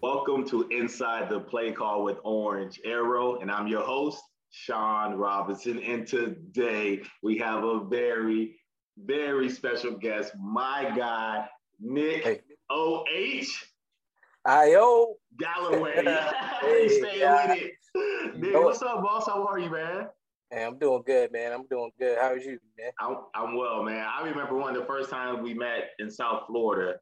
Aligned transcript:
Welcome 0.00 0.48
to 0.50 0.62
Inside 0.68 1.28
the 1.28 1.40
Play 1.40 1.72
Call 1.72 2.04
with 2.04 2.18
Orange 2.22 2.80
Arrow, 2.84 3.40
and 3.40 3.50
I'm 3.50 3.66
your 3.66 3.82
host, 3.82 4.22
Sean 4.52 5.14
Robinson. 5.14 5.82
And 5.82 6.06
today 6.06 7.02
we 7.20 7.36
have 7.38 7.64
a 7.64 7.80
very, 7.80 8.54
very 8.96 9.50
special 9.50 9.96
guest, 9.96 10.34
my 10.40 10.92
guy, 10.96 11.48
Nick 11.80 12.22
hey. 12.22 12.40
O.H. 12.70 13.66
I.O. 14.44 15.16
Galloway. 15.36 15.94
hey, 16.60 16.88
stay 16.88 17.26
with 17.26 17.72
it. 17.94 18.38
Nick, 18.38 18.54
what's 18.54 18.80
up, 18.82 19.02
boss? 19.02 19.26
How 19.26 19.44
are 19.44 19.58
you, 19.58 19.68
man? 19.68 20.06
Hey, 20.52 20.64
I'm 20.64 20.78
doing 20.78 21.02
good, 21.04 21.32
man. 21.32 21.52
I'm 21.52 21.66
doing 21.66 21.90
good. 21.98 22.18
How 22.20 22.28
are 22.28 22.38
you, 22.38 22.60
man? 22.78 22.92
I'm, 23.00 23.16
I'm 23.34 23.56
well, 23.56 23.82
man. 23.82 24.06
I 24.06 24.24
remember 24.24 24.54
one 24.54 24.76
of 24.76 24.80
the 24.80 24.86
first 24.86 25.10
times 25.10 25.40
we 25.42 25.54
met 25.54 25.90
in 25.98 26.08
South 26.08 26.44
Florida. 26.46 27.00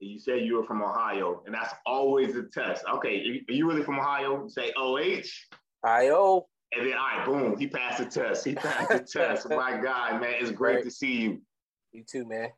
You 0.00 0.18
said 0.18 0.42
you 0.42 0.56
were 0.56 0.64
from 0.64 0.82
Ohio, 0.82 1.42
and 1.44 1.54
that's 1.54 1.74
always 1.84 2.36
a 2.36 2.44
test. 2.44 2.84
Okay, 2.88 3.42
are 3.48 3.52
you 3.52 3.68
really 3.68 3.82
from 3.82 3.98
Ohio? 3.98 4.46
Say 4.48 4.72
OH. 4.76 5.22
IO. 5.84 6.46
And 6.76 6.86
then, 6.86 6.94
all 6.94 7.16
right, 7.16 7.26
boom, 7.26 7.58
he 7.58 7.66
passed 7.66 7.98
the 7.98 8.04
test. 8.04 8.44
He 8.44 8.54
passed 8.54 8.90
the 8.90 9.00
test. 9.00 9.48
My 9.50 9.76
God, 9.76 10.20
man, 10.20 10.34
it's 10.38 10.50
great 10.50 10.76
right. 10.76 10.84
to 10.84 10.90
see 10.90 11.22
you. 11.22 11.42
You 11.92 12.04
too, 12.04 12.26
man. 12.26 12.50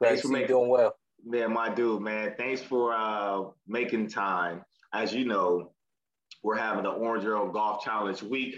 Glad 0.00 0.08
Thanks 0.10 0.22
for 0.22 0.28
making, 0.28 0.48
doing 0.48 0.68
well. 0.68 0.96
Man, 1.24 1.52
my 1.52 1.72
dude, 1.72 2.02
man. 2.02 2.34
Thanks 2.36 2.60
for 2.60 2.92
uh, 2.92 3.44
making 3.68 4.08
time. 4.08 4.62
As 4.92 5.14
you 5.14 5.24
know, 5.24 5.70
we're 6.42 6.56
having 6.56 6.82
the 6.82 6.90
Orange 6.90 7.24
Arrow 7.24 7.50
Golf 7.52 7.84
Challenge 7.84 8.20
Week 8.22 8.56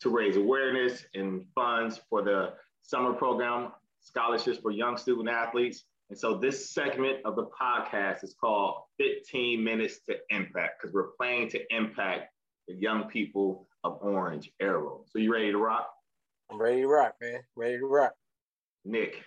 to 0.00 0.08
raise 0.08 0.36
awareness 0.36 1.04
and 1.14 1.44
funds 1.54 2.00
for 2.08 2.22
the 2.22 2.54
summer 2.82 3.12
program, 3.12 3.72
scholarships 4.00 4.58
for 4.58 4.70
young 4.70 4.96
student 4.96 5.28
athletes. 5.28 5.84
And 6.10 6.18
so 6.18 6.38
this 6.38 6.70
segment 6.70 7.18
of 7.24 7.36
the 7.36 7.46
podcast 7.60 8.24
is 8.24 8.34
called 8.40 8.82
15 8.98 9.62
Minutes 9.62 10.00
to 10.08 10.16
Impact 10.30 10.80
because 10.80 10.94
we're 10.94 11.10
playing 11.18 11.50
to 11.50 11.60
impact 11.74 12.32
the 12.66 12.74
young 12.74 13.04
people 13.04 13.68
of 13.84 13.98
Orange 14.00 14.50
Arrow. 14.60 15.04
So 15.06 15.18
you 15.18 15.32
ready 15.32 15.52
to 15.52 15.58
rock? 15.58 15.88
I'm 16.50 16.60
ready 16.60 16.80
to 16.80 16.88
rock, 16.88 17.14
man. 17.20 17.40
Ready 17.56 17.78
to 17.78 17.86
rock. 17.86 18.14
Nick, 18.86 19.22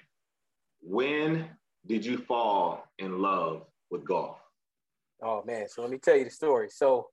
when 0.82 1.50
did 1.86 2.04
you 2.04 2.18
fall 2.18 2.84
in 2.98 3.20
love 3.20 3.64
with 3.92 4.04
golf? 4.04 4.38
Oh 5.24 5.44
man, 5.46 5.68
so 5.70 5.84
let 5.84 5.92
me 5.92 6.00
tell 6.00 6.16
you 6.16 6.24
the 6.24 6.32
story. 6.32 6.70
So 6.72 7.10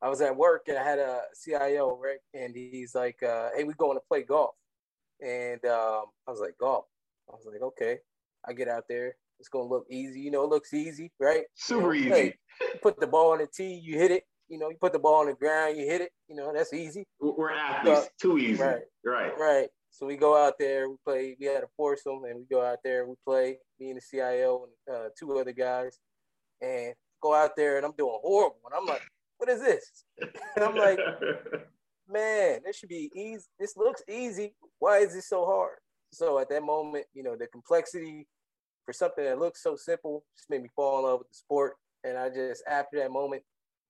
I 0.00 0.08
was 0.08 0.22
at 0.22 0.34
work 0.34 0.68
and 0.68 0.78
I 0.78 0.82
had 0.82 0.98
a 0.98 1.20
CIO, 1.38 1.98
right? 2.02 2.18
And 2.32 2.56
he's 2.56 2.94
like, 2.94 3.22
uh, 3.22 3.50
hey, 3.54 3.64
we're 3.64 3.74
going 3.74 3.96
to 3.96 4.02
play 4.08 4.22
golf. 4.22 4.54
And 5.20 5.62
um, 5.66 6.06
I 6.26 6.30
was 6.30 6.40
like, 6.40 6.56
golf. 6.58 6.86
I 7.30 7.36
was 7.36 7.46
like, 7.46 7.62
okay. 7.62 7.98
I 8.46 8.52
get 8.52 8.68
out 8.68 8.84
there. 8.88 9.16
It's 9.38 9.48
gonna 9.48 9.68
look 9.68 9.86
easy. 9.90 10.20
You 10.20 10.30
know, 10.30 10.44
it 10.44 10.50
looks 10.50 10.72
easy, 10.72 11.10
right? 11.18 11.44
Super 11.54 11.94
you 11.94 12.10
know, 12.10 12.16
easy. 12.16 12.34
Hey, 12.60 12.78
put 12.82 13.00
the 13.00 13.06
ball 13.06 13.32
on 13.32 13.38
the 13.38 13.46
tee, 13.46 13.74
you 13.74 13.98
hit 13.98 14.10
it. 14.10 14.24
You 14.48 14.58
know, 14.58 14.68
you 14.68 14.76
put 14.80 14.92
the 14.92 14.98
ball 14.98 15.20
on 15.20 15.26
the 15.26 15.34
ground, 15.34 15.78
you 15.78 15.86
hit 15.86 16.00
it. 16.00 16.10
You 16.28 16.36
know, 16.36 16.52
that's 16.54 16.72
easy. 16.72 17.06
We're 17.20 17.52
athletes. 17.52 18.10
Too 18.20 18.38
easy. 18.38 18.62
Right. 18.62 18.82
Right. 19.04 19.32
Right. 19.38 19.68
So 19.90 20.06
we 20.06 20.16
go 20.16 20.36
out 20.36 20.54
there, 20.58 20.88
we 20.88 20.96
play. 21.04 21.36
We 21.38 21.46
had 21.46 21.62
a 21.62 21.68
foursome, 21.76 22.24
and 22.24 22.38
we 22.38 22.44
go 22.50 22.64
out 22.64 22.78
there, 22.82 23.06
we 23.06 23.14
play. 23.26 23.58
Me 23.78 23.90
and 23.90 23.98
the 23.98 24.02
CIO 24.02 24.66
and 24.86 24.96
uh, 24.96 25.08
two 25.18 25.38
other 25.38 25.52
guys, 25.52 25.98
and 26.60 26.94
go 27.22 27.34
out 27.34 27.56
there, 27.56 27.76
and 27.76 27.84
I'm 27.84 27.92
doing 27.96 28.18
horrible. 28.22 28.58
And 28.66 28.74
I'm 28.74 28.86
like, 28.86 29.02
what 29.38 29.48
is 29.48 29.60
this? 29.60 30.04
And 30.56 30.64
I'm 30.64 30.76
like, 30.76 30.98
man, 32.08 32.60
this 32.64 32.76
should 32.76 32.88
be 32.88 33.10
easy. 33.14 33.44
This 33.58 33.76
looks 33.76 34.02
easy. 34.08 34.54
Why 34.78 34.98
is 34.98 35.14
this 35.14 35.28
so 35.28 35.44
hard? 35.44 35.78
So 36.10 36.38
at 36.38 36.48
that 36.50 36.62
moment, 36.62 37.06
you 37.14 37.22
know, 37.22 37.36
the 37.36 37.46
complexity 37.46 38.26
for 38.84 38.92
something 38.92 39.24
that 39.24 39.38
looks 39.38 39.62
so 39.62 39.76
simple 39.76 40.24
just 40.36 40.50
made 40.50 40.62
me 40.62 40.68
fall 40.74 40.98
in 40.98 41.04
love 41.04 41.20
with 41.20 41.28
the 41.28 41.34
sport. 41.34 41.74
And 42.04 42.18
I 42.18 42.28
just, 42.28 42.62
after 42.68 42.98
that 42.98 43.10
moment, 43.10 43.42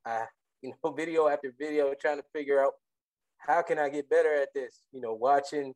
I, 0.04 0.24
you 0.60 0.72
know, 0.84 0.92
video 0.96 1.28
after 1.28 1.52
video, 1.58 1.94
trying 2.00 2.18
to 2.18 2.24
figure 2.32 2.62
out 2.62 2.72
how 3.38 3.62
can 3.62 3.78
I 3.78 3.88
get 3.88 4.08
better 4.08 4.34
at 4.34 4.48
this? 4.54 4.82
You 4.92 5.00
know, 5.00 5.14
watching, 5.14 5.74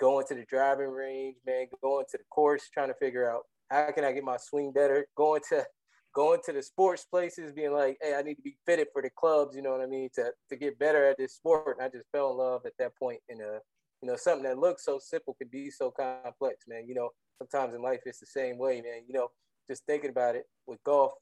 going 0.00 0.26
to 0.28 0.34
the 0.34 0.44
driving 0.48 0.90
range, 0.90 1.36
man, 1.46 1.66
going 1.82 2.04
to 2.10 2.18
the 2.18 2.24
course, 2.30 2.68
trying 2.72 2.88
to 2.88 2.94
figure 2.94 3.30
out 3.30 3.42
how 3.70 3.90
can 3.92 4.04
I 4.04 4.12
get 4.12 4.24
my 4.24 4.36
swing 4.36 4.72
better, 4.72 5.06
going 5.16 5.40
to 5.50 5.64
going 6.14 6.40
to 6.44 6.52
the 6.52 6.62
sports 6.62 7.06
places, 7.06 7.52
being 7.52 7.72
like, 7.72 7.96
hey, 8.02 8.14
I 8.14 8.22
need 8.22 8.34
to 8.34 8.42
be 8.42 8.56
fitted 8.66 8.88
for 8.92 9.00
the 9.00 9.08
clubs, 9.16 9.56
you 9.56 9.62
know 9.62 9.72
what 9.72 9.80
I 9.80 9.86
mean, 9.86 10.10
to, 10.16 10.30
to 10.50 10.56
get 10.56 10.78
better 10.78 11.06
at 11.06 11.16
this 11.16 11.34
sport. 11.34 11.78
And 11.78 11.86
I 11.86 11.88
just 11.88 12.10
fell 12.12 12.32
in 12.32 12.36
love 12.36 12.66
at 12.66 12.74
that 12.78 12.94
point 12.98 13.20
in 13.30 13.40
a, 13.40 13.44
uh, 13.44 13.58
you 14.02 14.08
know, 14.08 14.16
something 14.16 14.42
that 14.42 14.58
looks 14.58 14.84
so 14.84 14.98
simple 14.98 15.34
can 15.34 15.48
be 15.48 15.70
so 15.70 15.90
complex, 15.90 16.64
man. 16.68 16.86
You 16.86 16.94
know, 16.94 17.10
sometimes 17.38 17.74
in 17.74 17.82
life 17.82 18.00
it's 18.06 18.20
the 18.20 18.26
same 18.26 18.58
way, 18.58 18.80
man. 18.80 19.02
You 19.06 19.14
know, 19.14 19.28
just 19.68 19.84
thinking 19.86 20.10
about 20.10 20.36
it 20.36 20.44
with 20.66 20.82
golf, 20.84 21.12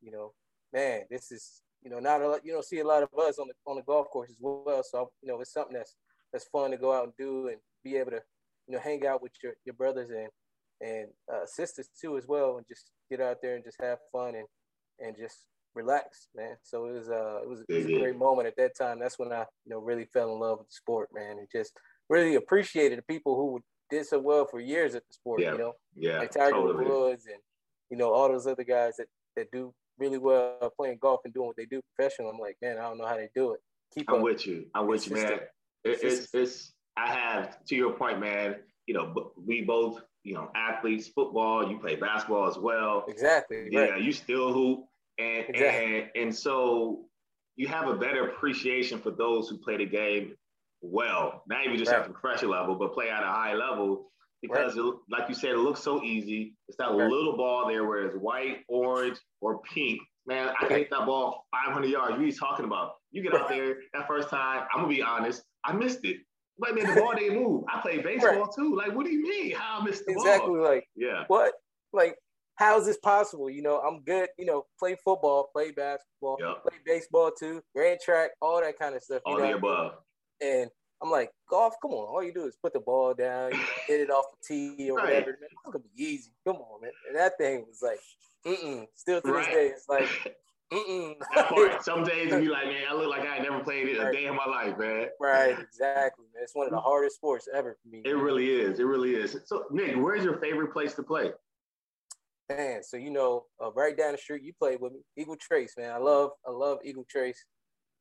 you 0.00 0.10
know, 0.10 0.32
man, 0.72 1.02
this 1.10 1.30
is, 1.32 1.62
you 1.82 1.90
know, 1.90 1.98
not 1.98 2.22
a 2.22 2.28
lot, 2.28 2.44
you 2.44 2.52
don't 2.52 2.64
see 2.64 2.80
a 2.80 2.86
lot 2.86 3.02
of 3.02 3.08
us 3.18 3.38
on 3.38 3.48
the 3.48 3.54
on 3.66 3.76
the 3.76 3.82
golf 3.82 4.08
course 4.10 4.30
as 4.30 4.36
well. 4.40 4.82
So 4.82 5.10
you 5.22 5.28
know, 5.28 5.40
it's 5.40 5.52
something 5.52 5.76
that's 5.76 5.96
that's 6.32 6.48
fun 6.48 6.70
to 6.70 6.76
go 6.76 6.92
out 6.92 7.04
and 7.04 7.12
do 7.18 7.48
and 7.48 7.58
be 7.82 7.96
able 7.96 8.12
to, 8.12 8.20
you 8.66 8.74
know, 8.74 8.80
hang 8.80 9.06
out 9.06 9.22
with 9.22 9.32
your, 9.42 9.54
your 9.64 9.74
brothers 9.74 10.10
and 10.10 10.28
and 10.82 11.08
uh, 11.32 11.44
sisters 11.46 11.88
too 12.00 12.16
as 12.16 12.26
well, 12.26 12.56
and 12.56 12.66
just 12.66 12.90
get 13.10 13.20
out 13.20 13.38
there 13.42 13.54
and 13.54 13.64
just 13.64 13.80
have 13.80 13.98
fun 14.12 14.34
and 14.34 14.46
and 15.00 15.16
just 15.16 15.46
relax, 15.74 16.28
man. 16.34 16.56
So 16.62 16.86
it 16.86 16.92
was 16.92 17.08
uh 17.08 17.42
it 17.42 17.48
was, 17.48 17.64
it 17.68 17.74
was 17.74 17.86
a 17.86 17.98
great 17.98 18.16
moment 18.16 18.48
at 18.48 18.56
that 18.56 18.76
time. 18.76 18.98
That's 18.98 19.18
when 19.18 19.32
I 19.32 19.40
you 19.64 19.70
know 19.70 19.78
really 19.78 20.06
fell 20.06 20.32
in 20.32 20.40
love 20.40 20.58
with 20.58 20.68
the 20.68 20.74
sport, 20.74 21.08
man, 21.14 21.38
and 21.38 21.48
just 21.50 21.72
really 22.08 22.34
appreciated 22.34 22.98
the 22.98 23.02
people 23.02 23.36
who 23.36 23.60
did 23.90 24.06
so 24.06 24.18
well 24.18 24.46
for 24.46 24.60
years 24.60 24.94
at 24.94 25.06
the 25.06 25.14
sport. 25.14 25.40
Yeah. 25.40 25.52
You 25.52 25.58
know, 25.58 25.72
yeah, 25.94 26.18
like 26.18 26.30
Tiger 26.30 26.52
totally. 26.52 26.84
Woods 26.84 27.26
and 27.26 27.40
you 27.90 27.96
know 27.96 28.12
all 28.12 28.28
those 28.28 28.46
other 28.46 28.64
guys 28.64 28.96
that 28.96 29.06
that 29.36 29.50
do 29.50 29.74
really 29.98 30.18
well 30.18 30.72
playing 30.78 30.98
golf 31.00 31.20
and 31.24 31.34
doing 31.34 31.46
what 31.46 31.56
they 31.56 31.66
do 31.66 31.80
professional. 31.94 32.30
I'm 32.30 32.38
like, 32.38 32.56
man, 32.62 32.78
I 32.78 32.82
don't 32.82 32.98
know 32.98 33.06
how 33.06 33.16
they 33.16 33.28
do 33.34 33.52
it. 33.52 33.60
Keep 33.94 34.08
I'm 34.08 34.16
up. 34.16 34.22
with 34.22 34.46
you. 34.46 34.66
I'm 34.74 34.86
with 34.86 35.08
you, 35.08 35.16
man. 35.16 35.40
It, 35.84 35.98
it's 36.02 36.34
it's 36.34 36.72
I 36.96 37.12
have 37.12 37.64
to 37.66 37.74
your 37.74 37.92
point, 37.92 38.20
man. 38.20 38.56
You 38.86 38.94
know, 38.94 39.32
we 39.36 39.62
both 39.62 40.02
you 40.22 40.34
know, 40.34 40.50
athletes, 40.54 41.08
football, 41.08 41.68
you 41.70 41.78
play 41.78 41.96
basketball 41.96 42.46
as 42.46 42.58
well. 42.58 43.04
Exactly. 43.08 43.68
Yeah, 43.70 43.80
right. 43.80 44.02
you 44.02 44.12
still 44.12 44.52
hoop. 44.52 44.84
And, 45.18 45.44
exactly. 45.48 45.98
and 45.98 46.10
and 46.16 46.34
so 46.34 47.04
you 47.56 47.68
have 47.68 47.88
a 47.88 47.94
better 47.94 48.28
appreciation 48.28 48.98
for 49.00 49.10
those 49.10 49.48
who 49.48 49.58
play 49.58 49.76
the 49.76 49.86
game 49.86 50.34
well, 50.82 51.42
not 51.48 51.64
even 51.64 51.76
just 51.76 51.90
right. 51.90 52.00
at 52.00 52.06
the 52.06 52.12
professional 52.12 52.52
level, 52.52 52.74
but 52.74 52.92
play 52.92 53.10
at 53.10 53.22
a 53.22 53.26
high 53.26 53.54
level. 53.54 54.10
Because, 54.42 54.76
right. 54.76 54.86
it, 54.86 54.94
like 55.10 55.28
you 55.28 55.34
said, 55.34 55.50
it 55.50 55.58
looks 55.58 55.80
so 55.80 56.02
easy. 56.02 56.54
It's 56.68 56.78
that 56.78 56.90
right. 56.90 57.10
little 57.10 57.36
ball 57.36 57.68
there 57.68 57.84
where 57.84 58.06
it's 58.06 58.16
white, 58.16 58.64
orange, 58.68 59.18
or 59.40 59.60
pink. 59.74 60.00
Man, 60.26 60.50
I 60.60 60.66
can 60.66 60.78
hit 60.78 60.90
that 60.90 61.06
ball 61.06 61.46
500 61.66 61.88
yards. 61.88 62.12
What 62.12 62.20
are 62.20 62.24
you 62.24 62.32
talking 62.32 62.64
about? 62.64 62.92
You 63.10 63.22
get 63.22 63.34
out 63.34 63.48
there 63.48 63.76
that 63.92 64.06
first 64.06 64.30
time, 64.30 64.66
I'm 64.72 64.84
going 64.84 64.90
to 64.90 64.96
be 64.96 65.02
honest, 65.02 65.42
I 65.64 65.72
missed 65.72 66.04
it. 66.04 66.18
But 66.58 66.74
man, 66.74 66.94
the 66.94 67.00
ball 67.00 67.14
didn't 67.14 67.42
move. 67.42 67.64
I 67.72 67.80
played 67.80 68.02
baseball 68.02 68.46
too. 68.48 68.76
Like, 68.76 68.94
what 68.94 69.06
do 69.06 69.12
you 69.12 69.22
mean? 69.22 69.52
How 69.52 69.80
I 69.80 69.84
missed 69.84 70.04
the 70.06 70.12
exactly, 70.12 70.48
ball? 70.48 70.56
Exactly. 70.56 70.76
Like, 70.76 70.88
yeah. 70.94 71.24
What? 71.26 71.54
Like, 71.92 72.16
how 72.56 72.78
is 72.78 72.84
this 72.84 72.98
possible? 72.98 73.48
You 73.48 73.62
know, 73.62 73.78
I'm 73.78 74.02
good. 74.02 74.28
You 74.38 74.44
know, 74.44 74.66
play 74.78 74.94
football, 75.02 75.48
play 75.54 75.70
basketball, 75.70 76.36
yep. 76.38 76.62
play 76.62 76.76
baseball 76.84 77.30
too, 77.36 77.62
ran 77.74 77.96
track, 78.04 78.32
all 78.42 78.60
that 78.60 78.78
kind 78.78 78.94
of 78.94 79.02
stuff. 79.02 79.22
all 79.24 79.38
know? 79.38 79.46
the 79.46 79.54
above. 79.54 79.92
And 80.40 80.70
I'm 81.02 81.10
like, 81.10 81.30
golf, 81.48 81.74
come 81.80 81.92
on. 81.92 82.08
All 82.08 82.22
you 82.22 82.32
do 82.32 82.46
is 82.46 82.56
put 82.62 82.72
the 82.72 82.80
ball 82.80 83.14
down, 83.14 83.52
hit 83.86 84.00
it 84.00 84.10
off 84.10 84.26
the 84.30 84.46
tee 84.46 84.90
or 84.90 84.96
right. 84.96 85.06
whatever. 85.06 85.30
Man, 85.40 85.48
it's 85.50 85.72
gonna 85.72 85.78
be 85.78 86.02
easy. 86.02 86.32
Come 86.46 86.56
on, 86.56 86.82
man. 86.82 86.90
And 87.08 87.16
that 87.16 87.38
thing 87.38 87.64
was 87.66 87.80
like, 87.82 87.98
mm 88.46 88.86
Still 88.94 89.20
to 89.22 89.32
right. 89.32 89.46
this 89.46 89.54
day, 89.54 89.66
it's 89.68 89.88
like, 89.88 90.36
mm 90.72 91.82
Some 91.82 92.04
days 92.04 92.30
you 92.30 92.40
be 92.40 92.48
like, 92.48 92.66
man, 92.66 92.82
I 92.90 92.94
look 92.94 93.08
like 93.08 93.26
I 93.26 93.38
never 93.38 93.60
played 93.60 93.88
it 93.88 93.98
a 93.98 94.12
day 94.12 94.26
in 94.26 94.36
my 94.36 94.44
life, 94.44 94.78
man. 94.78 95.06
Right, 95.18 95.58
exactly, 95.58 96.26
man. 96.34 96.42
It's 96.42 96.54
one 96.54 96.66
of 96.66 96.72
the 96.72 96.80
hardest 96.80 97.16
sports 97.16 97.48
ever 97.54 97.76
for 97.82 97.88
me. 97.88 98.02
It 98.04 98.14
man. 98.14 98.22
really 98.22 98.50
is. 98.50 98.78
It 98.78 98.84
really 98.84 99.14
is. 99.14 99.36
So, 99.46 99.64
Nick, 99.70 99.96
where's 99.96 100.22
your 100.22 100.38
favorite 100.38 100.72
place 100.72 100.94
to 100.94 101.02
play? 101.02 101.30
Man, 102.50 102.82
so 102.82 102.96
you 102.96 103.10
know, 103.10 103.44
uh, 103.62 103.70
right 103.72 103.96
down 103.96 104.12
the 104.12 104.18
street, 104.18 104.42
you 104.42 104.52
played 104.52 104.80
with 104.80 104.92
me, 104.92 104.98
Eagle 105.16 105.36
Trace, 105.36 105.74
man. 105.78 105.92
I 105.92 105.98
love, 105.98 106.30
I 106.46 106.50
love 106.50 106.78
Eagle 106.84 107.06
Trace. 107.08 107.44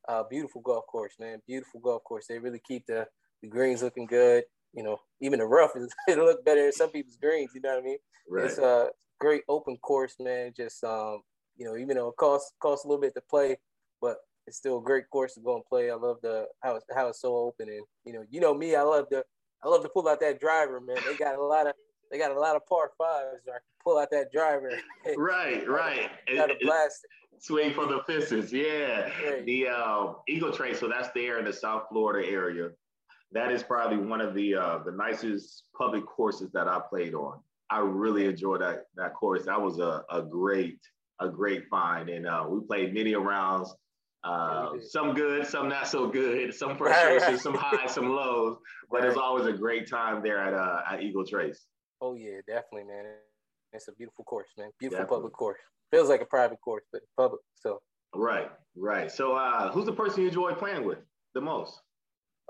Uh, 0.10 0.24
beautiful 0.28 0.60
golf 0.62 0.88
course, 0.88 1.14
man. 1.20 1.40
Beautiful 1.46 1.80
golf 1.80 2.04
course. 2.04 2.26
They 2.28 2.40
really 2.40 2.62
keep 2.68 2.88
the, 2.88 3.08
the 3.44 3.48
greens 3.48 3.84
looking 3.84 4.08
good. 4.08 4.44
You 4.74 4.82
know, 4.82 4.98
even 5.22 5.38
the 5.38 5.46
rough 5.46 5.76
is 5.76 5.94
it 6.08 6.18
look 6.18 6.44
better 6.44 6.64
than 6.64 6.72
some 6.72 6.90
people's 6.90 7.18
greens. 7.18 7.52
You 7.54 7.62
know 7.62 7.76
what 7.76 7.84
I 7.84 7.86
mean? 7.86 7.98
Right. 8.28 8.46
It's 8.46 8.58
a 8.58 8.90
great 9.20 9.44
open 9.48 9.78
course, 9.78 10.16
man. 10.20 10.52
Just 10.58 10.84
um, 10.84 11.22
you 11.58 11.66
know, 11.66 11.78
even 11.78 11.96
though 11.96 12.08
it 12.08 12.18
costs 12.18 12.54
costs 12.60 12.86
a 12.86 12.88
little 12.88 13.02
bit 13.02 13.14
to 13.14 13.22
play, 13.30 13.58
but 14.02 14.18
it's 14.48 14.58
still 14.58 14.80
a 14.80 14.82
great 14.82 15.08
course 15.12 15.36
to 15.36 15.42
go 15.42 15.56
and 15.56 15.66
play. 15.66 15.92
I 15.92 15.96
love 15.96 16.18
the 16.24 16.48
how 16.62 16.76
it's 16.76 16.86
how 16.96 17.10
it's 17.10 17.22
so 17.22 17.36
open 17.36 17.70
and 17.70 17.86
you 18.04 18.14
know 18.14 18.24
you 18.32 18.42
know 18.42 18.54
me. 18.54 18.76
I 18.76 18.82
love 18.82 19.06
the 19.12 19.24
I 19.64 19.68
love 19.68 19.84
to 19.84 19.90
pull 19.90 20.08
out 20.08 20.20
that 20.22 20.40
driver, 20.40 20.82
man. 20.82 20.98
They 21.08 21.18
got 21.18 21.36
a 21.36 21.44
lot 21.44 21.68
of 21.68 21.74
they 22.12 22.18
got 22.18 22.32
a 22.32 22.40
lot 22.40 22.56
of 22.56 22.66
par 22.66 22.92
fives. 22.98 23.42
where 23.46 23.58
I 23.58 23.60
can 23.60 23.84
pull 23.84 24.00
out 24.00 24.10
that 24.12 24.32
driver. 24.32 24.72
right, 25.18 25.68
right. 25.68 26.10
Got 26.36 26.50
a 26.50 26.56
blast. 26.62 27.06
Swing 27.40 27.74
for 27.74 27.86
the 27.86 28.02
fences, 28.06 28.52
yeah. 28.52 29.10
Right. 29.26 29.46
The 29.46 29.68
uh, 29.68 30.14
Eagle 30.28 30.52
Trace, 30.52 30.80
so 30.80 30.90
that's 30.90 31.10
there 31.16 31.40
in 31.40 31.46
the 31.46 31.54
South 31.54 31.84
Florida 31.90 32.28
area. 32.28 32.70
That 33.32 33.52
is 33.52 33.64
probably 33.64 33.98
one 33.98 34.22
of 34.22 34.34
the 34.34 34.56
uh, 34.56 34.80
the 34.86 34.92
nicest 34.92 35.64
public 35.78 36.06
courses 36.06 36.52
that 36.54 36.68
I 36.68 36.82
played 36.90 37.14
on. 37.14 37.40
I 37.70 37.80
really 37.80 38.26
enjoyed 38.26 38.62
that 38.62 38.86
that 38.96 39.14
course. 39.14 39.46
That 39.46 39.62
was 39.62 39.80
a, 39.80 40.04
a 40.12 40.22
great 40.22 40.80
a 41.22 41.30
great 41.30 41.64
find, 41.70 42.10
and 42.10 42.28
uh, 42.28 42.46
we 42.50 42.60
played 42.66 42.94
many 42.94 43.16
rounds. 43.16 43.74
Uh, 44.24 44.72
some 44.82 45.14
good, 45.14 45.48
some 45.48 45.70
not 45.70 45.88
so 45.88 46.08
good, 46.08 46.54
some 46.54 46.78
frustration, 46.78 47.40
some 47.40 47.54
highs, 47.54 47.94
some 47.94 48.10
lows. 48.10 48.58
But 48.92 49.06
it's 49.06 49.18
always 49.18 49.46
a 49.46 49.54
great 49.54 49.90
time 49.90 50.22
there 50.22 50.40
at 50.40 50.54
uh, 50.54 50.82
at 50.92 51.02
Eagle 51.02 51.26
Trace. 51.26 51.66
Oh 52.02 52.16
yeah, 52.16 52.42
definitely, 52.48 52.86
man. 52.86 53.06
It's 53.72 53.88
a 53.88 53.94
beautiful 53.94 54.26
course, 54.26 54.48
man. 54.58 54.72
Beautiful 54.80 55.04
definitely. 55.04 55.18
public 55.18 55.34
course. 55.34 55.60
Feels 55.92 56.10
like 56.10 56.22
a 56.22 56.26
private 56.26 56.60
course, 56.62 56.84
but 56.92 57.02
public. 57.18 57.42
So. 57.56 57.80
Right, 58.16 58.50
right. 58.76 59.12
So, 59.12 59.36
uh, 59.36 59.72
who's 59.72 59.86
the 59.86 59.94
person 59.94 60.22
you 60.22 60.28
enjoy 60.28 60.54
playing 60.54 60.86
with 60.86 61.00
the 61.34 61.42
most? 61.42 61.80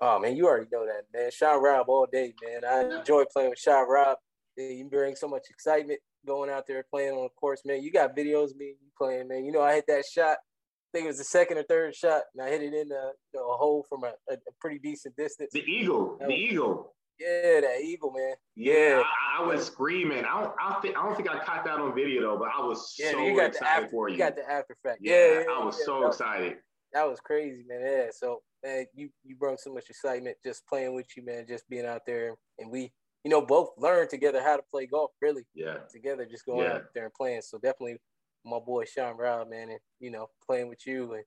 Oh 0.01 0.17
man, 0.17 0.35
you 0.37 0.47
already 0.47 0.67
know 0.71 0.85
that, 0.85 1.03
man. 1.13 1.29
Sean 1.31 1.61
Rob 1.61 1.89
all 1.89 2.07
day, 2.09 2.33
man. 2.41 2.63
I 2.63 2.99
enjoy 2.99 3.25
playing 3.33 3.49
with 3.49 3.59
Sean 3.59 3.89
Rob. 3.89 4.17
You 4.55 4.87
bring 4.89 5.15
so 5.15 5.27
much 5.27 5.43
excitement 5.49 5.99
going 6.25 6.49
out 6.49 6.67
there 6.67 6.85
playing 6.89 7.13
on 7.13 7.23
the 7.23 7.29
course, 7.29 7.61
man. 7.65 7.83
You 7.83 7.91
got 7.91 8.15
videos 8.15 8.55
me 8.55 8.75
you 8.81 8.89
playing, 8.97 9.27
man. 9.27 9.45
You 9.45 9.51
know, 9.51 9.61
I 9.61 9.75
hit 9.75 9.85
that 9.87 10.05
shot. 10.05 10.37
I 10.37 10.97
think 10.97 11.05
it 11.05 11.09
was 11.09 11.17
the 11.17 11.23
second 11.23 11.57
or 11.57 11.63
third 11.63 11.95
shot, 11.95 12.23
and 12.33 12.45
I 12.45 12.49
hit 12.49 12.61
it 12.61 12.73
in 12.73 12.91
a, 12.91 13.11
you 13.33 13.35
know, 13.35 13.51
a 13.51 13.57
hole 13.57 13.85
from 13.87 14.03
a, 14.03 14.13
a, 14.31 14.37
pretty 14.59 14.79
decent 14.79 15.15
distance. 15.15 15.51
The 15.53 15.59
eagle, 15.59 16.17
the 16.19 16.33
eagle. 16.33 16.95
Yeah, 17.19 17.61
that 17.61 17.81
eagle, 17.83 18.11
man. 18.11 18.35
Yeah, 18.55 19.03
I, 19.03 19.43
I, 19.43 19.45
was 19.45 19.65
screaming. 19.65 20.23
I 20.23 20.41
don't, 20.41 20.53
I 20.59 20.79
think, 20.81 20.97
I 20.97 21.05
don't 21.05 21.15
think 21.15 21.29
I 21.29 21.43
caught 21.43 21.65
that 21.65 21.79
on 21.79 21.93
video 21.93 22.21
though, 22.21 22.37
but 22.37 22.49
I 22.57 22.65
was 22.65 22.95
yeah, 22.97 23.11
so 23.11 23.25
you 23.25 23.35
got 23.35 23.47
excited 23.47 23.65
the 23.65 23.67
after, 23.67 23.89
for 23.89 24.07
you. 24.07 24.13
You 24.13 24.19
got 24.19 24.35
the 24.35 24.49
after 24.49 24.73
effect. 24.73 24.99
Yeah, 25.01 25.13
yeah, 25.13 25.33
yeah 25.39 25.45
I 25.51 25.65
was 25.65 25.77
yeah, 25.79 25.85
so 25.85 25.99
that 26.01 26.07
excited. 26.07 26.57
That 26.93 27.09
was 27.09 27.19
crazy, 27.19 27.63
man. 27.67 27.81
Yeah, 27.81 28.05
so 28.11 28.41
man, 28.63 28.85
you 28.93 29.09
you 29.23 29.35
brought 29.35 29.59
so 29.59 29.73
much 29.73 29.89
excitement 29.89 30.37
just 30.45 30.65
playing 30.67 30.95
with 30.95 31.07
you, 31.17 31.25
man. 31.25 31.45
Just 31.47 31.67
being 31.69 31.85
out 31.85 32.01
there, 32.07 32.35
and 32.57 32.71
we, 32.71 32.91
you 33.23 33.29
know, 33.31 33.41
both 33.41 33.71
learned 33.77 34.09
together 34.09 34.41
how 34.41 34.55
to 34.55 34.63
play 34.71 34.85
golf. 34.85 35.11
Really, 35.21 35.43
yeah, 35.53 35.77
together, 35.91 36.25
just 36.25 36.45
going 36.45 36.71
out 36.71 36.85
there 36.95 37.03
and 37.03 37.13
playing. 37.13 37.41
So 37.41 37.57
definitely, 37.57 37.97
my 38.45 38.59
boy 38.59 38.85
Sean 38.85 39.17
Rob, 39.17 39.49
man, 39.49 39.69
and 39.69 39.79
you 39.99 40.09
know, 40.09 40.29
playing 40.47 40.69
with 40.69 40.87
you 40.87 41.13
and 41.13 41.23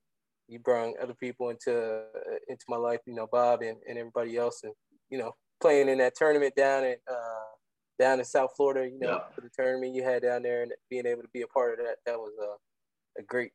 you 0.48 0.58
brought 0.58 0.94
other 1.00 1.14
people 1.14 1.50
into 1.50 1.74
uh, 1.74 2.38
into 2.48 2.64
my 2.68 2.76
life, 2.76 3.00
you 3.06 3.14
know, 3.14 3.28
Bob 3.30 3.62
and, 3.62 3.78
and 3.88 3.98
everybody 3.98 4.36
else, 4.36 4.60
and 4.64 4.72
you 5.10 5.18
know, 5.18 5.32
playing 5.62 5.88
in 5.88 5.98
that 5.98 6.14
tournament 6.16 6.54
down 6.56 6.84
in 6.84 6.96
uh, 7.10 7.52
down 7.98 8.18
in 8.18 8.24
South 8.24 8.50
Florida, 8.56 8.86
you 8.86 8.98
know, 8.98 9.22
for 9.34 9.40
the 9.40 9.50
tournament 9.56 9.94
you 9.94 10.02
had 10.02 10.22
down 10.22 10.42
there, 10.42 10.62
and 10.62 10.72
being 10.90 11.06
able 11.06 11.22
to 11.22 11.28
be 11.32 11.42
a 11.42 11.46
part 11.46 11.78
of 11.78 11.86
that, 11.86 11.96
that 12.04 12.18
was 12.18 12.32
a, 12.42 13.20
a 13.20 13.24
great 13.24 13.52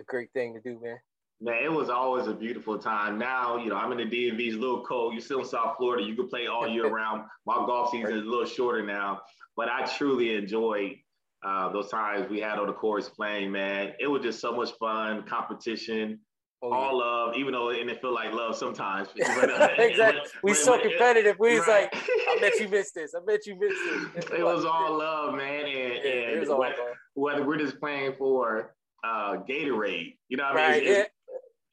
a 0.00 0.04
great 0.04 0.32
thing 0.32 0.54
to 0.54 0.60
do, 0.60 0.80
man. 0.80 0.98
Man, 1.40 1.64
it 1.64 1.72
was 1.72 1.90
always 1.90 2.28
a 2.28 2.32
beautiful 2.32 2.78
time. 2.78 3.18
Now, 3.18 3.56
you 3.56 3.68
know, 3.68 3.76
I'm 3.76 3.90
in 3.90 3.98
the 3.98 4.04
DMV's 4.04 4.54
a 4.54 4.58
little 4.58 4.84
cold. 4.84 5.12
You're 5.12 5.22
still 5.22 5.40
in 5.40 5.44
South 5.44 5.76
Florida. 5.76 6.04
You 6.04 6.14
can 6.14 6.28
play 6.28 6.46
all 6.46 6.68
year 6.68 6.88
round. 6.94 7.24
My 7.44 7.56
golf 7.56 7.90
season 7.90 8.12
is 8.12 8.22
a 8.22 8.28
little 8.28 8.46
shorter 8.46 8.86
now, 8.86 9.22
but 9.56 9.68
I 9.68 9.84
truly 9.84 10.36
enjoyed 10.36 10.98
uh, 11.44 11.72
those 11.72 11.88
times 11.90 12.30
we 12.30 12.38
had 12.38 12.60
on 12.60 12.68
the 12.68 12.72
course 12.72 13.08
playing, 13.08 13.50
man. 13.50 13.92
It 13.98 14.06
was 14.06 14.22
just 14.22 14.40
so 14.40 14.54
much 14.54 14.70
fun, 14.78 15.24
competition, 15.24 16.20
oh, 16.62 16.68
yeah. 16.68 16.74
all 16.74 16.98
love, 16.98 17.36
even 17.36 17.52
though 17.52 17.70
it 17.70 17.76
didn't 17.76 18.00
feel 18.00 18.14
like 18.14 18.32
love 18.32 18.56
sometimes. 18.56 19.08
exactly. 19.16 20.20
we 20.42 20.54
so 20.54 20.78
competitive. 20.78 21.36
We 21.38 21.58
was 21.58 21.66
right. 21.66 21.88
like, 21.92 22.02
I 22.02 22.38
bet 22.40 22.58
you 22.60 22.68
missed 22.70 22.94
this. 22.94 23.14
I 23.14 23.20
bet 23.24 23.46
you 23.46 23.58
missed 23.58 24.14
this. 24.14 24.24
It, 24.24 24.40
it 24.40 24.44
was 24.44 24.64
all 24.64 24.98
love, 24.98 25.34
man. 25.34 25.66
And, 25.66 26.00
yeah, 26.04 26.40
and 26.40 26.58
whether, 26.58 26.74
whether, 27.14 27.44
we're 27.44 27.58
just 27.58 27.78
playing 27.80 28.14
for 28.18 28.74
uh, 29.04 29.38
Gatorade, 29.48 30.16
you 30.28 30.36
know 30.36 30.44
what 30.44 30.58
I 30.58 30.80
mean? 30.80 30.88
It's, 30.88 31.10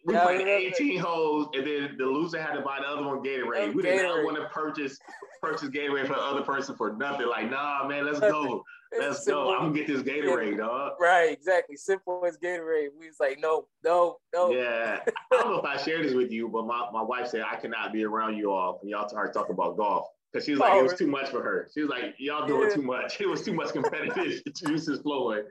we 0.06 0.13
yeah, 0.13 0.24
played 0.24 0.48
18 0.48 1.00
holes, 1.00 1.48
and 1.54 1.68
then 1.68 1.96
the 1.98 2.06
loser 2.06 2.42
had 2.42 2.54
to 2.54 2.62
buy 2.62 2.80
the 2.80 2.88
other 2.88 3.06
one 3.06 3.19
Gatorade. 3.19 3.74
we 3.74 3.81
did 3.84 4.04
not 4.04 4.24
want 4.24 4.38
to 4.38 4.46
purchase 4.50 4.98
purchase 5.42 5.69
Gatorade 5.69 6.07
for 6.07 6.13
the 6.13 6.22
other 6.22 6.42
person 6.42 6.75
for 6.75 6.94
nothing. 6.94 7.28
Like, 7.28 7.50
nah, 7.50 7.88
man, 7.88 8.06
let's 8.06 8.19
go. 8.19 8.63
Let's 8.98 9.24
go. 9.24 9.54
I'm 9.54 9.68
gonna 9.68 9.74
get 9.74 9.86
this 9.86 10.01
Gatorade, 10.01 10.57
dog. 10.57 10.94
Right, 11.00 11.31
exactly. 11.31 11.75
Simple 11.75 12.24
as 12.25 12.38
Gatorade. 12.38 12.88
We 13.00 13.06
was 13.06 13.19
like, 13.19 13.38
no, 13.40 13.68
no, 13.84 14.18
no. 14.34 14.50
Yeah. 14.50 15.01
I 15.31 15.36
don't 15.36 15.51
know 15.51 15.60
if 15.60 15.66
I 15.66 15.78
shared 15.78 16.06
this 16.06 16.16
with 16.16 16.31
you, 16.31 16.50
but 16.50 16.66
my, 16.66 16.90
my 16.92 17.04
wife 17.04 17.28
said 17.28 17.42
I 17.42 17.56
cannot 17.57 17.94
be 17.94 18.04
around 18.04 18.38
you 18.38 18.51
all 18.51 18.80
when 18.81 18.90
y'all 18.90 19.07
start 19.07 19.31
talking 19.31 19.54
about 19.54 19.78
golf. 19.78 20.07
Cause 20.34 20.46
she 20.46 20.51
was 20.51 20.60
like, 20.60 20.74
oh, 20.74 20.80
it 20.80 20.84
was 20.84 20.94
oh. 20.94 20.98
too 20.98 21.07
much 21.07 21.30
for 21.30 21.42
her. 21.42 21.69
She 21.74 21.81
was 21.81 21.90
like, 21.90 22.16
y'all 22.19 22.48
doing 22.48 22.69
yeah. 22.69 22.75
too 22.75 22.81
much. 22.84 23.18
It 23.19 23.28
was 23.28 23.44
too 23.44 23.54
much 23.54 23.74
competitive 23.74 24.42
juices 24.56 25.00
flowing. 25.01 25.44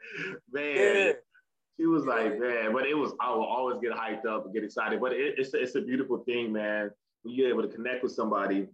Man. 0.52 0.76
Yeah. 0.76 1.12
She 1.78 1.86
was 1.86 2.04
like, 2.04 2.40
man, 2.40 2.72
but 2.72 2.86
it 2.86 2.94
was, 2.94 3.12
I 3.20 3.30
will 3.30 3.44
always 3.44 3.78
get 3.80 3.92
hyped 3.92 4.26
up 4.26 4.44
and 4.44 4.52
get 4.52 4.64
excited. 4.64 5.00
But 5.00 5.12
it, 5.12 5.34
it's, 5.38 5.54
it's 5.54 5.76
a 5.76 5.80
beautiful 5.80 6.18
thing, 6.18 6.52
man. 6.52 6.90
When 7.22 7.34
you're 7.34 7.48
able 7.50 7.62
to 7.62 7.68
connect 7.68 8.02
with 8.02 8.12
somebody, 8.12 8.66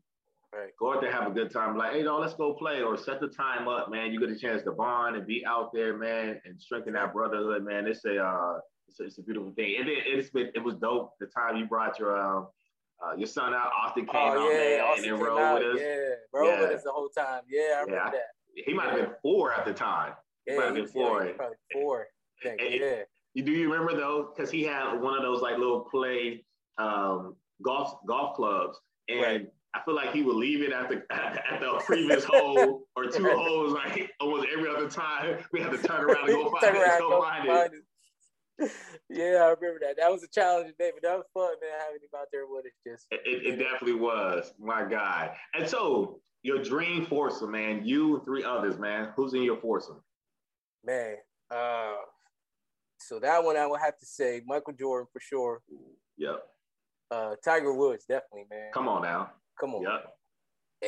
right. 0.54 0.70
go 0.78 0.94
out 0.94 1.02
there, 1.02 1.12
have 1.12 1.26
a 1.26 1.34
good 1.34 1.52
time. 1.52 1.76
Like, 1.76 1.92
hey, 1.92 2.02
no, 2.02 2.18
let's 2.18 2.32
go 2.32 2.54
play 2.54 2.80
or 2.80 2.96
set 2.96 3.20
the 3.20 3.28
time 3.28 3.68
up, 3.68 3.90
man. 3.90 4.12
You 4.12 4.20
get 4.20 4.30
a 4.30 4.38
chance 4.38 4.62
to 4.62 4.72
bond 4.72 5.16
and 5.16 5.26
be 5.26 5.44
out 5.44 5.70
there, 5.74 5.98
man, 5.98 6.40
and 6.46 6.58
strengthen 6.58 6.94
that 6.94 7.12
brotherhood, 7.12 7.62
man. 7.62 7.86
It's 7.86 8.06
a, 8.06 8.24
uh, 8.24 8.58
it's 8.88 9.00
a, 9.00 9.04
it's 9.04 9.18
a 9.18 9.22
beautiful 9.22 9.52
thing. 9.52 9.76
And 9.78 9.88
it, 9.88 10.04
it's 10.06 10.30
been, 10.30 10.50
it 10.54 10.64
was 10.64 10.76
dope 10.76 11.12
the 11.20 11.26
time 11.26 11.56
you 11.56 11.66
brought 11.66 11.98
your, 11.98 12.18
um, 12.18 12.48
uh, 13.04 13.14
your 13.16 13.26
son 13.26 13.52
out, 13.52 13.70
Austin 13.82 14.06
came 14.06 14.14
oh, 14.14 14.46
out, 14.46 14.50
yeah, 14.50 14.58
man, 14.58 14.80
Austin 14.80 15.12
and 15.12 15.22
rode 15.22 15.40
out, 15.40 15.58
with 15.58 15.74
us. 15.74 15.80
Yeah, 15.80 15.96
rode 16.32 16.48
yeah. 16.48 16.60
with 16.60 16.70
us 16.70 16.84
the 16.84 16.92
whole 16.92 17.08
time. 17.10 17.42
Yeah, 17.50 17.60
I 17.60 17.80
remember 17.80 17.96
yeah, 17.96 18.10
that. 18.12 18.64
He 18.64 18.72
might 18.72 18.88
have 18.90 18.98
been 18.98 19.10
four 19.20 19.52
at 19.52 19.66
the 19.66 19.74
time. 19.74 20.14
He 20.46 20.52
yeah, 20.52 20.58
might 20.58 20.66
have 20.66 20.74
been 20.74 20.86
four. 20.86 21.26
Yeah, 21.26 21.32
probably 21.32 21.56
four. 21.72 22.06
Yeah. 22.44 23.02
You 23.34 23.42
do 23.42 23.50
you 23.50 23.70
remember 23.70 23.96
though? 23.96 24.30
Because 24.34 24.50
he 24.50 24.62
had 24.62 24.94
one 25.00 25.16
of 25.16 25.22
those 25.22 25.42
like 25.42 25.58
little 25.58 25.80
play 25.90 26.44
um, 26.78 27.36
golf 27.62 27.96
golf 28.06 28.36
clubs, 28.36 28.78
and 29.08 29.20
right. 29.20 29.46
I 29.74 29.80
feel 29.84 29.94
like 29.94 30.12
he 30.12 30.22
would 30.22 30.36
leave 30.36 30.62
it 30.62 30.72
at 30.72 30.88
the 30.88 31.02
at 31.10 31.60
the 31.60 31.82
previous 31.84 32.24
hole 32.28 32.86
or 32.96 33.06
two 33.06 33.28
holes, 33.28 33.72
like 33.72 34.10
almost 34.20 34.46
every 34.52 34.68
other 34.68 34.88
time. 34.88 35.38
We 35.52 35.60
had 35.60 35.72
to 35.72 35.78
turn 35.78 36.04
around 36.04 36.28
and 36.28 36.44
go 36.44 36.50
find 36.60 36.76
it. 36.76 36.98
Go 36.98 37.22
find, 37.22 37.48
it. 37.48 37.72
it. 38.58 38.72
Yeah, 39.10 39.42
I 39.42 39.54
remember 39.58 39.80
that. 39.82 39.96
That 39.98 40.12
was 40.12 40.22
a 40.22 40.28
challenging 40.28 40.74
day, 40.78 40.92
but 40.94 41.02
that 41.02 41.16
was 41.16 41.26
fun, 41.34 41.54
man. 41.60 41.70
Having 41.80 42.02
him 42.02 42.10
out 42.16 42.28
there 42.30 42.46
with 42.46 42.66
us, 42.66 42.72
just 42.86 43.06
it, 43.10 43.20
it, 43.24 43.54
it 43.54 43.56
definitely 43.56 44.00
was. 44.00 44.54
My 44.60 44.84
God. 44.88 45.32
And 45.54 45.68
so 45.68 46.20
your 46.44 46.62
dream 46.62 47.06
foursome, 47.06 47.50
man. 47.50 47.84
You 47.84 48.16
and 48.16 48.24
three 48.24 48.44
others, 48.44 48.78
man. 48.78 49.08
Who's 49.16 49.34
in 49.34 49.42
your 49.42 49.56
foursome? 49.56 50.00
Man, 50.84 51.16
uh, 51.50 51.94
so 53.06 53.18
that 53.20 53.44
one 53.44 53.56
I 53.56 53.66
would 53.66 53.80
have 53.80 53.98
to 53.98 54.06
say 54.06 54.42
Michael 54.46 54.72
Jordan 54.72 55.06
for 55.12 55.20
sure. 55.20 55.60
Yep. 56.16 56.42
Uh, 57.10 57.34
Tiger 57.44 57.72
Woods 57.74 58.04
definitely, 58.08 58.46
man. 58.50 58.70
Come 58.72 58.88
on 58.88 59.02
now. 59.02 59.30
Come 59.60 59.74
on. 59.74 59.82
Yep. 59.82 60.14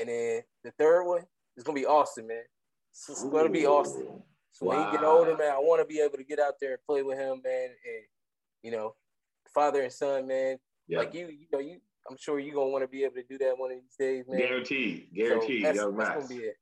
And 0.00 0.08
then 0.08 0.42
the 0.64 0.70
third 0.78 1.04
one 1.04 1.22
is 1.56 1.64
gonna 1.64 1.78
be 1.78 1.86
Austin, 1.86 2.26
man. 2.26 2.42
It's 2.92 3.24
gonna 3.24 3.50
be 3.50 3.66
Austin. 3.66 4.06
So 4.52 4.66
wow. 4.66 4.76
when 4.76 4.86
he 4.86 4.96
get 4.96 5.04
older, 5.04 5.36
man, 5.36 5.52
I 5.52 5.58
want 5.58 5.82
to 5.82 5.86
be 5.86 6.00
able 6.00 6.16
to 6.16 6.24
get 6.24 6.40
out 6.40 6.54
there 6.60 6.72
and 6.72 6.80
play 6.88 7.02
with 7.02 7.18
him, 7.18 7.42
man. 7.44 7.64
And 7.64 8.04
you 8.62 8.70
know, 8.70 8.94
father 9.52 9.82
and 9.82 9.92
son, 9.92 10.26
man. 10.26 10.56
Yep. 10.88 10.98
Like 10.98 11.14
you, 11.14 11.28
you 11.28 11.46
know, 11.52 11.60
you. 11.60 11.78
I'm 12.08 12.16
sure 12.18 12.38
you're 12.38 12.54
gonna 12.54 12.70
want 12.70 12.84
to 12.84 12.88
be 12.88 13.02
able 13.02 13.16
to 13.16 13.24
do 13.28 13.36
that 13.38 13.58
one 13.58 13.72
of 13.72 13.78
these 13.78 13.96
days, 13.98 14.24
man. 14.28 14.38
Guaranteed, 14.38 15.08
guaranteed. 15.14 15.62
So 15.62 15.90
that's, 15.90 15.96
that's 15.96 16.14
gonna 16.14 16.28
be 16.28 16.46
a, 16.46 16.52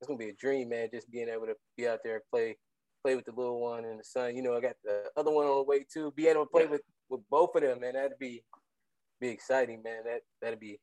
that's 0.00 0.08
gonna 0.08 0.18
be 0.18 0.28
a 0.28 0.34
dream, 0.34 0.68
man. 0.68 0.88
Just 0.92 1.10
being 1.10 1.28
able 1.28 1.46
to 1.46 1.56
be 1.76 1.88
out 1.88 1.98
there 2.04 2.14
and 2.14 2.22
play 2.30 2.56
play 3.02 3.16
with 3.16 3.24
the 3.24 3.32
little 3.32 3.60
one 3.60 3.84
and 3.84 3.98
the 3.98 4.04
son. 4.04 4.36
You 4.36 4.42
know, 4.42 4.56
I 4.56 4.60
got 4.60 4.76
the 4.84 5.04
other 5.16 5.30
one 5.30 5.46
on 5.46 5.56
the 5.56 5.62
way 5.64 5.84
too. 5.92 6.12
Be 6.16 6.28
able 6.28 6.44
to 6.44 6.50
play 6.50 6.64
yeah. 6.64 6.70
with 6.70 6.82
with 7.08 7.20
both 7.30 7.54
of 7.54 7.62
them, 7.62 7.80
man. 7.80 7.94
That'd 7.94 8.18
be 8.18 8.42
be 9.20 9.28
exciting, 9.28 9.82
man. 9.82 10.04
That 10.04 10.20
that'd 10.40 10.60
be 10.60 10.78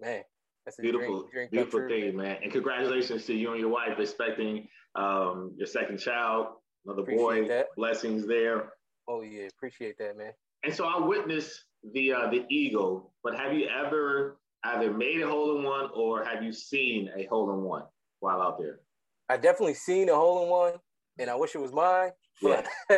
man. 0.00 0.22
That's 0.64 0.78
a 0.78 0.82
beautiful, 0.82 1.22
dream, 1.22 1.30
dream 1.32 1.48
beautiful 1.50 1.88
thing, 1.88 2.16
man. 2.16 2.38
And 2.42 2.52
congratulations 2.52 3.24
to 3.26 3.34
you 3.34 3.52
and 3.52 3.60
your 3.60 3.70
wife 3.70 3.98
expecting 3.98 4.68
um, 4.94 5.52
your 5.56 5.66
second 5.66 5.98
child, 5.98 6.48
another 6.84 7.02
appreciate 7.02 7.18
boy. 7.18 7.48
That. 7.48 7.66
Blessings 7.76 8.26
there. 8.26 8.70
Oh 9.08 9.22
yeah, 9.22 9.46
appreciate 9.46 9.96
that, 9.98 10.16
man. 10.16 10.32
And 10.64 10.74
so 10.74 10.84
I 10.84 11.00
witnessed 11.04 11.64
the 11.94 12.12
uh, 12.12 12.30
the 12.30 12.44
eagle, 12.50 13.12
but 13.24 13.36
have 13.36 13.54
you 13.54 13.68
ever 13.68 14.38
either 14.64 14.92
made 14.92 15.22
a 15.22 15.28
hole 15.28 15.56
in 15.56 15.64
one 15.64 15.88
or 15.94 16.22
have 16.24 16.42
you 16.42 16.52
seen 16.52 17.10
a 17.16 17.24
hole 17.24 17.52
in 17.54 17.62
one 17.62 17.84
while 18.20 18.42
out 18.42 18.58
there? 18.58 18.80
I 19.28 19.36
definitely 19.36 19.74
seen 19.74 20.08
a 20.08 20.14
hole 20.14 20.42
in 20.42 20.50
one 20.50 20.72
and 21.20 21.30
I 21.30 21.36
wish 21.36 21.54
it 21.54 21.60
was 21.60 21.72
mine. 21.72 22.10
But 22.42 22.66
yeah. 22.88 22.96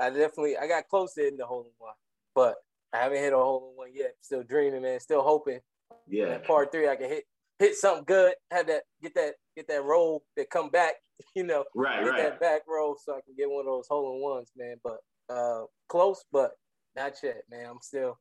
I 0.00 0.10
definitely 0.10 0.56
I 0.56 0.66
got 0.66 0.88
close 0.88 1.14
to 1.14 1.20
hitting 1.20 1.38
the 1.38 1.46
hole 1.46 1.60
in 1.60 1.70
one, 1.78 1.94
but 2.34 2.56
I 2.92 2.98
haven't 2.98 3.18
hit 3.18 3.32
a 3.32 3.36
hole 3.36 3.70
in 3.70 3.76
one 3.76 3.90
yet. 3.94 4.14
Still 4.20 4.42
dreaming, 4.42 4.82
man. 4.82 4.98
Still 4.98 5.22
hoping. 5.22 5.60
Yeah. 6.08 6.26
That 6.30 6.44
par 6.44 6.66
three, 6.66 6.88
I 6.88 6.96
can 6.96 7.08
hit 7.08 7.22
hit 7.60 7.76
something 7.76 8.02
good. 8.04 8.34
Have 8.50 8.66
that 8.66 8.82
get 9.00 9.14
that 9.14 9.34
get 9.56 9.68
that 9.68 9.84
roll 9.84 10.24
that 10.36 10.50
come 10.50 10.70
back. 10.70 10.94
You 11.36 11.44
know. 11.44 11.64
Right. 11.76 12.02
Get 12.02 12.10
right. 12.10 12.22
that 12.24 12.40
back 12.40 12.62
roll 12.68 12.96
so 13.00 13.12
I 13.12 13.20
can 13.24 13.36
get 13.38 13.48
one 13.48 13.60
of 13.60 13.66
those 13.66 13.86
hole 13.88 14.16
in 14.16 14.20
ones, 14.20 14.50
man. 14.56 14.78
But 14.82 14.98
uh, 15.30 15.66
close, 15.88 16.24
but 16.32 16.50
not 16.96 17.12
yet, 17.22 17.42
man. 17.48 17.66
I'm 17.70 17.78
still 17.80 18.18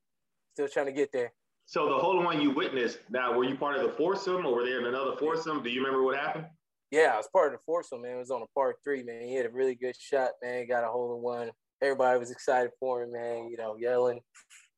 still 0.54 0.68
trying 0.68 0.86
to 0.86 0.92
get 0.92 1.12
there. 1.12 1.34
So 1.66 1.90
the 1.90 1.98
hole 1.98 2.20
in 2.20 2.26
one 2.26 2.40
you 2.40 2.52
witnessed, 2.52 3.00
now 3.10 3.34
were 3.34 3.46
you 3.46 3.56
part 3.56 3.78
of 3.78 3.84
the 3.84 3.98
foursome 3.98 4.46
or 4.46 4.54
were 4.54 4.66
there 4.66 4.80
in 4.80 4.86
another 4.86 5.16
foursome? 5.18 5.64
Do 5.64 5.72
you 5.72 5.84
remember 5.84 6.04
what 6.04 6.18
happened? 6.20 6.46
Yeah, 6.94 7.14
I 7.16 7.18
was 7.18 7.28
part 7.34 7.52
of 7.52 7.60
the 7.60 7.64
foursome, 7.66 8.04
man. 8.04 8.18
It 8.18 8.20
was 8.20 8.30
on 8.30 8.44
a 8.44 8.46
par 8.54 8.76
three, 8.84 9.02
man. 9.02 9.28
He 9.28 9.34
had 9.34 9.48
a 9.48 9.50
really 9.50 9.74
good 9.74 9.96
shot, 10.00 10.30
man. 10.44 10.68
Got 10.68 10.84
a 10.84 10.90
hole 10.90 11.16
in 11.16 11.24
one. 11.24 11.50
Everybody 11.82 12.20
was 12.20 12.30
excited 12.30 12.70
for 12.80 13.02
him, 13.02 13.14
man. 13.14 13.50
You 13.50 13.58
know, 13.58 13.76
yelling. 13.80 14.20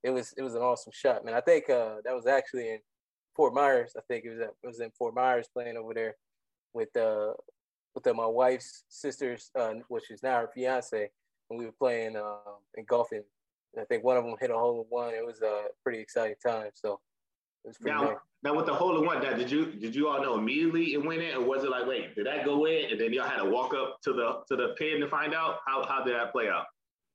It 0.01 0.11
was 0.11 0.33
it 0.37 0.41
was 0.41 0.55
an 0.55 0.61
awesome 0.61 0.93
shot, 0.95 1.25
man. 1.25 1.33
I 1.33 1.41
think 1.41 1.69
uh, 1.69 1.95
that 2.05 2.15
was 2.15 2.25
actually 2.25 2.69
in 2.69 2.79
Fort 3.35 3.53
Myers. 3.53 3.97
I 3.97 4.01
think 4.07 4.23
it 4.23 4.29
was 4.29 4.39
at, 4.39 4.53
it 4.63 4.67
was 4.67 4.79
in 4.79 4.91
Fort 4.97 5.13
Myers 5.13 5.49
playing 5.53 5.75
over 5.75 5.93
there 5.93 6.15
with 6.73 6.95
uh 6.95 7.33
with 7.95 8.07
uh, 8.07 8.13
my 8.13 8.25
wife's 8.25 8.85
sister's, 8.87 9.51
uh, 9.59 9.73
which 9.89 10.09
is 10.09 10.23
now 10.23 10.39
her 10.39 10.49
fiance, 10.55 11.09
and 11.49 11.59
we 11.59 11.65
were 11.65 11.73
playing 11.73 12.15
uh, 12.15 12.37
in 12.75 12.85
golfing 12.85 13.23
I 13.77 13.83
think 13.83 14.05
one 14.05 14.15
of 14.15 14.23
them 14.23 14.35
hit 14.39 14.51
a 14.51 14.53
hole 14.53 14.79
in 14.79 14.87
one. 14.87 15.13
It 15.13 15.25
was 15.25 15.41
a 15.41 15.63
pretty 15.83 15.99
exciting 15.99 16.37
time. 16.41 16.69
So 16.75 17.01
now, 17.81 18.17
now 18.43 18.55
with 18.55 18.65
the 18.65 18.73
hole 18.73 18.97
in 18.99 19.05
one, 19.05 19.21
now 19.21 19.33
did 19.33 19.49
you 19.49 19.65
did 19.65 19.95
you 19.95 20.07
all 20.07 20.21
know 20.21 20.37
immediately 20.37 20.93
it 20.93 21.03
went 21.03 21.21
in, 21.21 21.35
or 21.35 21.41
was 21.41 21.63
it 21.63 21.69
like, 21.69 21.87
wait, 21.87 22.15
did 22.15 22.25
that 22.27 22.45
go 22.45 22.65
in, 22.65 22.91
and 22.91 22.99
then 22.99 23.13
y'all 23.13 23.27
had 23.27 23.41
to 23.41 23.49
walk 23.49 23.73
up 23.73 24.01
to 24.03 24.13
the 24.13 24.41
to 24.47 24.55
the 24.55 24.75
pin 24.77 24.99
to 25.01 25.07
find 25.07 25.33
out 25.33 25.59
how 25.65 25.85
how 25.85 26.03
did 26.03 26.15
that 26.15 26.31
play 26.31 26.49
out? 26.49 26.65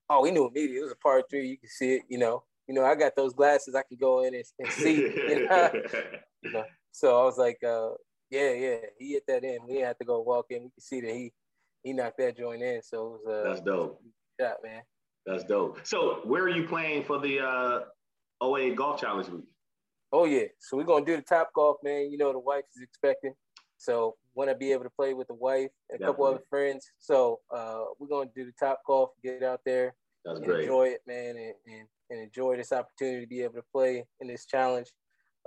Oh, 0.09 0.23
we 0.23 0.30
knew 0.30 0.49
immediately. 0.49 0.78
It 0.78 0.83
was 0.83 0.92
a 0.92 0.97
par 0.97 1.23
three. 1.30 1.49
You 1.49 1.59
can 1.59 1.69
see 1.69 1.95
it. 1.95 2.02
You 2.09 2.19
know, 2.19 2.42
you 2.66 2.75
know, 2.75 2.85
I 2.85 2.95
got 2.95 3.14
those 3.16 3.33
glasses. 3.33 3.75
I 3.75 3.83
can 3.83 3.99
go 4.00 4.23
in 4.25 4.35
and, 4.35 4.45
and 4.59 4.73
see. 4.73 5.02
You 5.02 5.47
know? 5.49 5.71
you 6.42 6.52
know? 6.52 6.64
So 6.92 7.21
I 7.21 7.25
was 7.25 7.38
like, 7.38 7.59
uh, 7.62 7.90
yeah, 8.30 8.52
yeah, 8.52 8.76
he 8.99 9.12
hit 9.12 9.25
that 9.28 9.45
in. 9.45 9.59
We 9.69 9.78
had 9.78 9.99
to 9.99 10.04
go 10.04 10.21
walk 10.21 10.47
in. 10.50 10.64
We 10.64 10.71
could 10.71 10.83
see 10.83 11.00
that 11.00 11.12
he 11.12 11.33
he 11.83 11.92
knocked 11.92 12.19
that 12.19 12.37
joint 12.37 12.62
in. 12.62 12.83
So 12.83 13.21
it 13.25 13.28
was 13.28 13.47
uh, 13.47 13.49
that's 13.49 13.61
dope. 13.61 14.02
Shot, 14.40 14.57
man. 14.62 14.83
That's 15.26 15.45
dope. 15.45 15.78
So 15.85 16.21
where 16.25 16.42
are 16.42 16.49
you 16.49 16.66
playing 16.66 17.04
for 17.04 17.19
the 17.19 17.40
uh, 17.40 17.80
OA 18.40 18.75
Golf 18.75 19.00
Challenge 19.00 19.28
week? 19.28 19.45
Oh 20.12 20.25
yeah. 20.25 20.47
So 20.59 20.76
we're 20.76 20.85
gonna 20.85 21.05
do 21.05 21.17
the 21.17 21.23
top 21.23 21.50
golf, 21.55 21.76
man. 21.83 22.11
You 22.11 22.19
know 22.19 22.33
the 22.33 22.38
wife 22.38 22.64
is 22.76 22.83
expecting. 22.83 23.35
So 23.79 24.17
want 24.35 24.50
to 24.50 24.57
be 24.57 24.73
able 24.73 24.85
to 24.85 24.90
play 24.90 25.14
with 25.14 25.29
the 25.29 25.35
wife 25.35 25.71
and 25.88 25.97
a 25.97 25.99
Definitely. 25.99 26.07
couple 26.07 26.25
other 26.26 26.45
friends. 26.50 26.90
So 26.99 27.40
uh, 27.55 27.85
we're 27.99 28.09
gonna 28.09 28.31
do 28.35 28.45
the 28.45 28.52
top 28.59 28.81
golf, 28.87 29.11
get 29.23 29.43
out 29.43 29.61
there, 29.64 29.95
That's 30.25 30.40
great. 30.40 30.61
enjoy 30.61 30.88
it, 30.88 31.00
man, 31.07 31.37
and, 31.37 31.55
and, 31.67 31.88
and, 32.11 32.21
enjoy 32.21 32.57
this 32.57 32.73
opportunity 32.73 33.23
to 33.23 33.26
be 33.26 33.43
able 33.43 33.55
to 33.55 33.64
play 33.73 34.05
in 34.21 34.29
this 34.29 34.45
challenge 34.47 34.88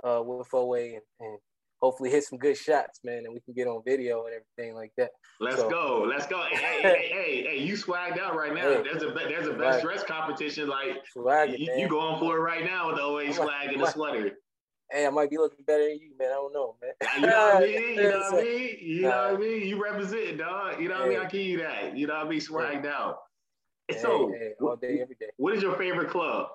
uh, 0.02 0.20
with 0.22 0.48
OA 0.52 0.78
and, 0.78 1.00
and 1.20 1.38
hopefully 1.80 2.10
hit 2.10 2.24
some 2.24 2.38
good 2.38 2.56
shots, 2.56 3.00
man, 3.04 3.24
and 3.24 3.32
we 3.32 3.40
can 3.40 3.54
get 3.54 3.66
on 3.66 3.82
video 3.86 4.24
and 4.24 4.34
everything 4.34 4.74
like 4.74 4.90
that. 4.96 5.10
Let's 5.40 5.56
so. 5.56 5.70
go. 5.70 6.06
Let's 6.08 6.26
go. 6.26 6.42
Hey, 6.50 6.56
hey, 6.56 6.82
hey, 6.82 7.08
hey, 7.08 7.44
hey, 7.48 7.62
you 7.62 7.74
swagged 7.74 8.18
out 8.18 8.34
right 8.34 8.54
now. 8.54 8.64
Hey, 8.74 8.82
there's 8.82 9.02
a 9.02 9.12
there's 9.12 9.46
a 9.46 9.52
best 9.52 9.82
dress 9.82 10.02
competition. 10.02 10.68
Like 10.68 11.02
swag 11.12 11.58
you, 11.58 11.72
you 11.76 11.88
going 11.88 12.18
for 12.18 12.36
it 12.36 12.40
right 12.40 12.64
now 12.64 12.88
with 12.88 12.96
the 12.96 13.02
OA 13.02 13.32
swag 13.34 13.72
and 13.72 13.82
the 13.82 13.90
sweater. 13.90 14.32
Hey, 14.94 15.06
I 15.06 15.10
might 15.10 15.28
be 15.28 15.38
looking 15.38 15.64
better 15.66 15.88
than 15.88 15.98
you, 15.98 16.12
man. 16.16 16.28
I 16.28 16.34
don't 16.34 16.52
know, 16.52 16.76
man. 16.80 16.92
You 17.16 17.26
know 17.26 17.46
what 17.46 17.56
I 17.56 17.60
mean? 17.66 17.94
You 17.96 18.02
know 18.04 18.18
what 18.30 18.34
I 18.34 18.44
mean? 18.44 18.76
You 18.80 19.02
know 19.02 19.08
what 19.08 19.34
I 19.34 19.36
mean? 19.36 19.66
You 19.66 19.82
represent, 19.82 20.38
dog. 20.38 20.80
You 20.80 20.88
know 20.88 21.00
what 21.00 21.06
I 21.06 21.08
mean? 21.08 21.18
I 21.18 21.24
give 21.24 21.42
you 21.42 21.58
that. 21.58 21.96
You 21.96 22.06
know 22.06 22.14
what 22.14 22.26
I 22.26 22.28
mean? 22.28 22.38
Swagged 22.38 22.86
out. 22.86 23.18
Hey, 23.88 23.98
so, 23.98 24.30
hey, 24.30 24.52
all 24.60 24.76
day, 24.76 25.00
every 25.02 25.16
day. 25.18 25.30
What 25.36 25.52
is 25.54 25.62
your 25.62 25.76
favorite 25.76 26.10
club? 26.10 26.46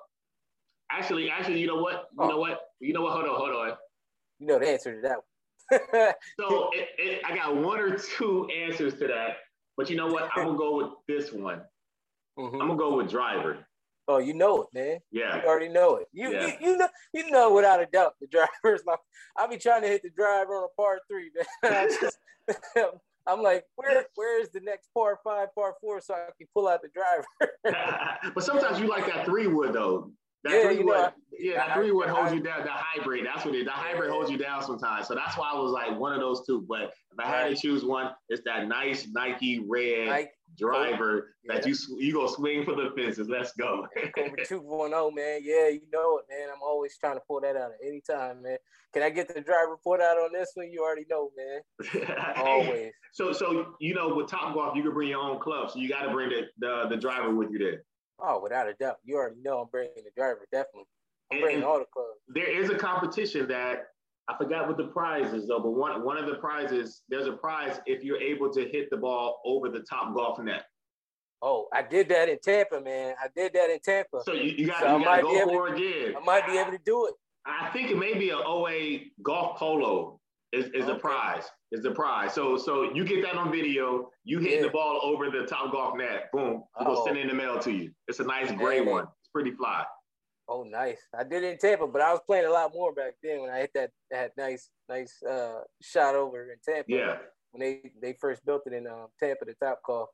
Actually, 0.90 1.30
actually, 1.30 1.60
you 1.60 1.66
know 1.66 1.82
what? 1.82 2.08
You 2.14 2.22
oh. 2.24 2.28
know 2.28 2.38
what? 2.38 2.60
You 2.80 2.94
know 2.94 3.02
what? 3.02 3.12
Hold 3.12 3.26
on, 3.26 3.36
hold 3.36 3.50
on. 3.50 3.76
You 4.38 4.46
know 4.46 4.58
the 4.58 4.68
answer 4.70 4.94
to 4.94 5.00
that 5.02 5.18
one. 5.18 6.14
so 6.40 6.70
it, 6.72 6.88
it, 6.98 7.22
I 7.26 7.36
got 7.36 7.54
one 7.54 7.78
or 7.78 7.98
two 7.98 8.48
answers 8.48 8.94
to 8.94 9.06
that, 9.06 9.36
but 9.76 9.90
you 9.90 9.96
know 9.96 10.06
what? 10.06 10.30
I'm 10.34 10.46
gonna 10.46 10.58
go 10.58 10.76
with 10.78 10.88
this 11.06 11.30
one. 11.30 11.60
Mm-hmm. 12.38 12.54
I'm 12.58 12.68
gonna 12.68 12.78
go 12.78 12.96
with 12.96 13.10
driver. 13.10 13.66
Oh, 14.10 14.18
you 14.18 14.34
know 14.34 14.62
it, 14.62 14.68
man. 14.74 14.98
Yeah, 15.12 15.36
you 15.36 15.48
already 15.48 15.68
know 15.68 15.96
it. 15.96 16.08
You, 16.12 16.32
yeah. 16.32 16.46
you, 16.46 16.52
you 16.60 16.76
know 16.76 16.88
you 17.14 17.30
know 17.30 17.54
without 17.54 17.80
a 17.80 17.86
doubt 17.86 18.14
the 18.20 18.26
driver 18.30 18.74
is 18.74 18.82
my. 18.84 18.96
I'll 19.36 19.48
be 19.48 19.56
trying 19.56 19.82
to 19.82 19.88
hit 19.88 20.02
the 20.02 20.10
driver 20.10 20.54
on 20.54 20.64
a 20.64 20.74
par 20.76 20.98
three, 21.08 21.30
man. 21.62 21.88
I 22.74 22.84
I'm 23.26 23.40
like, 23.42 23.64
where 23.76 24.06
where 24.16 24.40
is 24.40 24.48
the 24.50 24.60
next 24.60 24.88
par 24.92 25.20
five, 25.22 25.54
par 25.54 25.76
four, 25.80 26.00
so 26.00 26.14
I 26.14 26.30
can 26.36 26.48
pull 26.52 26.66
out 26.66 26.80
the 26.82 26.88
driver. 26.88 28.32
but 28.34 28.42
sometimes 28.42 28.80
you 28.80 28.88
like 28.88 29.06
that 29.06 29.26
three 29.26 29.46
wood 29.46 29.74
though. 29.74 30.10
That 30.42 30.52
yeah, 30.54 30.62
three 30.62 30.82
wood, 30.82 31.12
yeah, 31.38 31.66
that 31.66 31.76
three 31.76 31.92
wood 31.92 32.08
holds 32.08 32.32
you 32.32 32.40
down. 32.40 32.64
The 32.64 32.70
hybrid, 32.72 33.26
that's 33.26 33.44
what 33.44 33.54
it. 33.54 33.66
The 33.66 33.70
hybrid 33.70 34.10
holds 34.10 34.30
you 34.30 34.38
down 34.38 34.64
sometimes. 34.64 35.06
So 35.06 35.14
that's 35.14 35.36
why 35.36 35.50
I 35.52 35.60
was 35.60 35.70
like 35.70 36.00
one 36.00 36.14
of 36.14 36.20
those 36.20 36.44
two. 36.46 36.64
But 36.66 36.94
if 37.12 37.18
I 37.18 37.26
had 37.26 37.48
to 37.48 37.56
choose 37.56 37.84
one, 37.84 38.12
it's 38.30 38.42
that 38.46 38.66
nice 38.66 39.06
Nike 39.12 39.60
red 39.68 40.08
Nike. 40.08 40.30
Driver 40.58 41.34
yeah. 41.44 41.54
that 41.54 41.66
you 41.66 41.74
you 41.98 42.12
go 42.12 42.26
swing 42.26 42.64
for 42.64 42.74
the 42.74 42.90
fences. 42.96 43.28
Let's 43.28 43.52
go. 43.52 43.86
two 44.44 44.60
one 44.60 44.90
zero, 44.90 45.10
man. 45.10 45.40
Yeah, 45.42 45.68
you 45.68 45.82
know 45.92 46.18
it, 46.18 46.24
man. 46.30 46.48
I'm 46.52 46.62
always 46.62 46.96
trying 46.98 47.16
to 47.16 47.22
pull 47.26 47.40
that 47.40 47.56
out 47.56 47.70
at 47.70 47.86
any 47.86 48.00
time, 48.00 48.42
man. 48.42 48.58
Can 48.92 49.02
I 49.02 49.10
get 49.10 49.32
the 49.32 49.40
driver 49.40 49.70
report 49.70 50.00
out 50.00 50.16
on 50.16 50.32
this 50.32 50.50
one? 50.54 50.70
You 50.70 50.82
already 50.82 51.06
know, 51.08 51.30
man. 51.36 52.02
always. 52.36 52.92
So 53.12 53.32
so 53.32 53.74
you 53.80 53.94
know 53.94 54.14
with 54.14 54.28
Top 54.28 54.54
Golf, 54.54 54.76
you 54.76 54.82
can 54.82 54.92
bring 54.92 55.08
your 55.08 55.20
own 55.20 55.40
club, 55.40 55.70
so 55.70 55.78
you 55.78 55.88
got 55.88 56.02
to 56.02 56.10
bring 56.10 56.30
the, 56.30 56.42
the 56.58 56.88
the 56.88 56.96
driver 56.96 57.34
with 57.34 57.50
you 57.50 57.58
there. 57.58 57.84
Oh, 58.22 58.40
without 58.42 58.68
a 58.68 58.74
doubt. 58.74 58.96
You 59.04 59.16
already 59.16 59.40
know 59.42 59.60
I'm 59.60 59.68
bringing 59.70 59.92
the 59.96 60.10
driver, 60.16 60.46
definitely. 60.52 60.84
I'm 61.30 61.38
and 61.38 61.42
bringing 61.42 61.62
all 61.62 61.78
the 61.78 61.86
clubs. 61.92 62.18
There 62.28 62.50
is 62.50 62.70
a 62.70 62.76
competition 62.76 63.48
that 63.48 63.86
I 64.30 64.36
forgot 64.36 64.68
what 64.68 64.76
the 64.76 64.84
prize 64.84 65.32
is 65.32 65.48
though, 65.48 65.58
but 65.58 65.72
one 65.72 66.04
one 66.04 66.16
of 66.16 66.26
the 66.26 66.36
prizes, 66.36 67.02
there's 67.08 67.26
a 67.26 67.32
prize 67.32 67.80
if 67.86 68.04
you're 68.04 68.20
able 68.20 68.50
to 68.52 68.60
hit 68.60 68.88
the 68.90 68.96
ball 68.96 69.40
over 69.44 69.68
the 69.68 69.80
top 69.80 70.14
golf 70.14 70.38
net. 70.38 70.64
Oh, 71.42 71.66
I 71.72 71.82
did 71.82 72.08
that 72.10 72.28
in 72.28 72.38
Tampa, 72.38 72.80
man. 72.80 73.14
I 73.22 73.28
did 73.34 73.54
that 73.54 73.70
in 73.70 73.80
Tampa. 73.80 74.22
So 74.24 74.32
you, 74.32 74.52
you 74.56 74.66
got 74.66 74.80
so 74.80 74.98
to 74.98 75.22
go 75.22 75.48
for 75.48 75.68
it 75.68 75.78
again. 75.78 76.14
I 76.16 76.24
might 76.24 76.46
be 76.46 76.58
able 76.58 76.72
to 76.72 76.80
do 76.84 77.06
it. 77.06 77.14
I 77.46 77.70
think 77.70 77.90
it 77.90 77.98
may 77.98 78.14
be 78.14 78.30
an 78.30 78.40
OA 78.44 78.98
golf 79.22 79.58
polo 79.58 80.20
is, 80.52 80.66
is 80.66 80.84
okay. 80.84 80.92
a 80.92 80.94
prize. 80.96 81.44
Is 81.72 81.82
the 81.82 81.92
prize. 81.92 82.34
So 82.34 82.56
so 82.56 82.92
you 82.94 83.04
get 83.04 83.22
that 83.22 83.36
on 83.36 83.50
video. 83.50 84.10
You 84.24 84.38
hit 84.38 84.60
yeah. 84.60 84.62
the 84.62 84.68
ball 84.68 85.00
over 85.02 85.30
the 85.30 85.46
top 85.46 85.72
golf 85.72 85.96
net. 85.96 86.30
Boom. 86.32 86.62
We'll 86.80 87.04
send 87.04 87.16
it 87.16 87.22
in 87.22 87.28
the 87.28 87.34
mail 87.34 87.58
to 87.60 87.70
you. 87.70 87.90
It's 88.06 88.20
a 88.20 88.24
nice 88.24 88.52
gray 88.52 88.80
one. 88.80 89.04
It's 89.04 89.30
pretty 89.32 89.52
fly. 89.52 89.84
Oh, 90.52 90.64
nice. 90.64 90.98
I 91.16 91.22
did 91.22 91.44
it 91.44 91.52
in 91.52 91.58
Tampa, 91.58 91.86
but 91.86 92.02
I 92.02 92.10
was 92.10 92.20
playing 92.26 92.46
a 92.46 92.50
lot 92.50 92.72
more 92.74 92.92
back 92.92 93.14
then 93.22 93.40
when 93.40 93.50
I 93.50 93.60
hit 93.60 93.70
that 93.76 93.90
that 94.10 94.32
nice 94.36 94.68
nice 94.88 95.14
uh, 95.22 95.60
shot 95.80 96.16
over 96.16 96.50
in 96.50 96.58
Tampa. 96.66 96.90
Yeah. 96.90 97.18
When 97.52 97.60
they 97.60 97.92
they 98.02 98.16
first 98.20 98.44
built 98.44 98.62
it 98.66 98.72
in 98.72 98.88
um, 98.88 99.06
Tampa, 99.22 99.44
the 99.44 99.54
top 99.62 99.80
golf. 99.86 100.08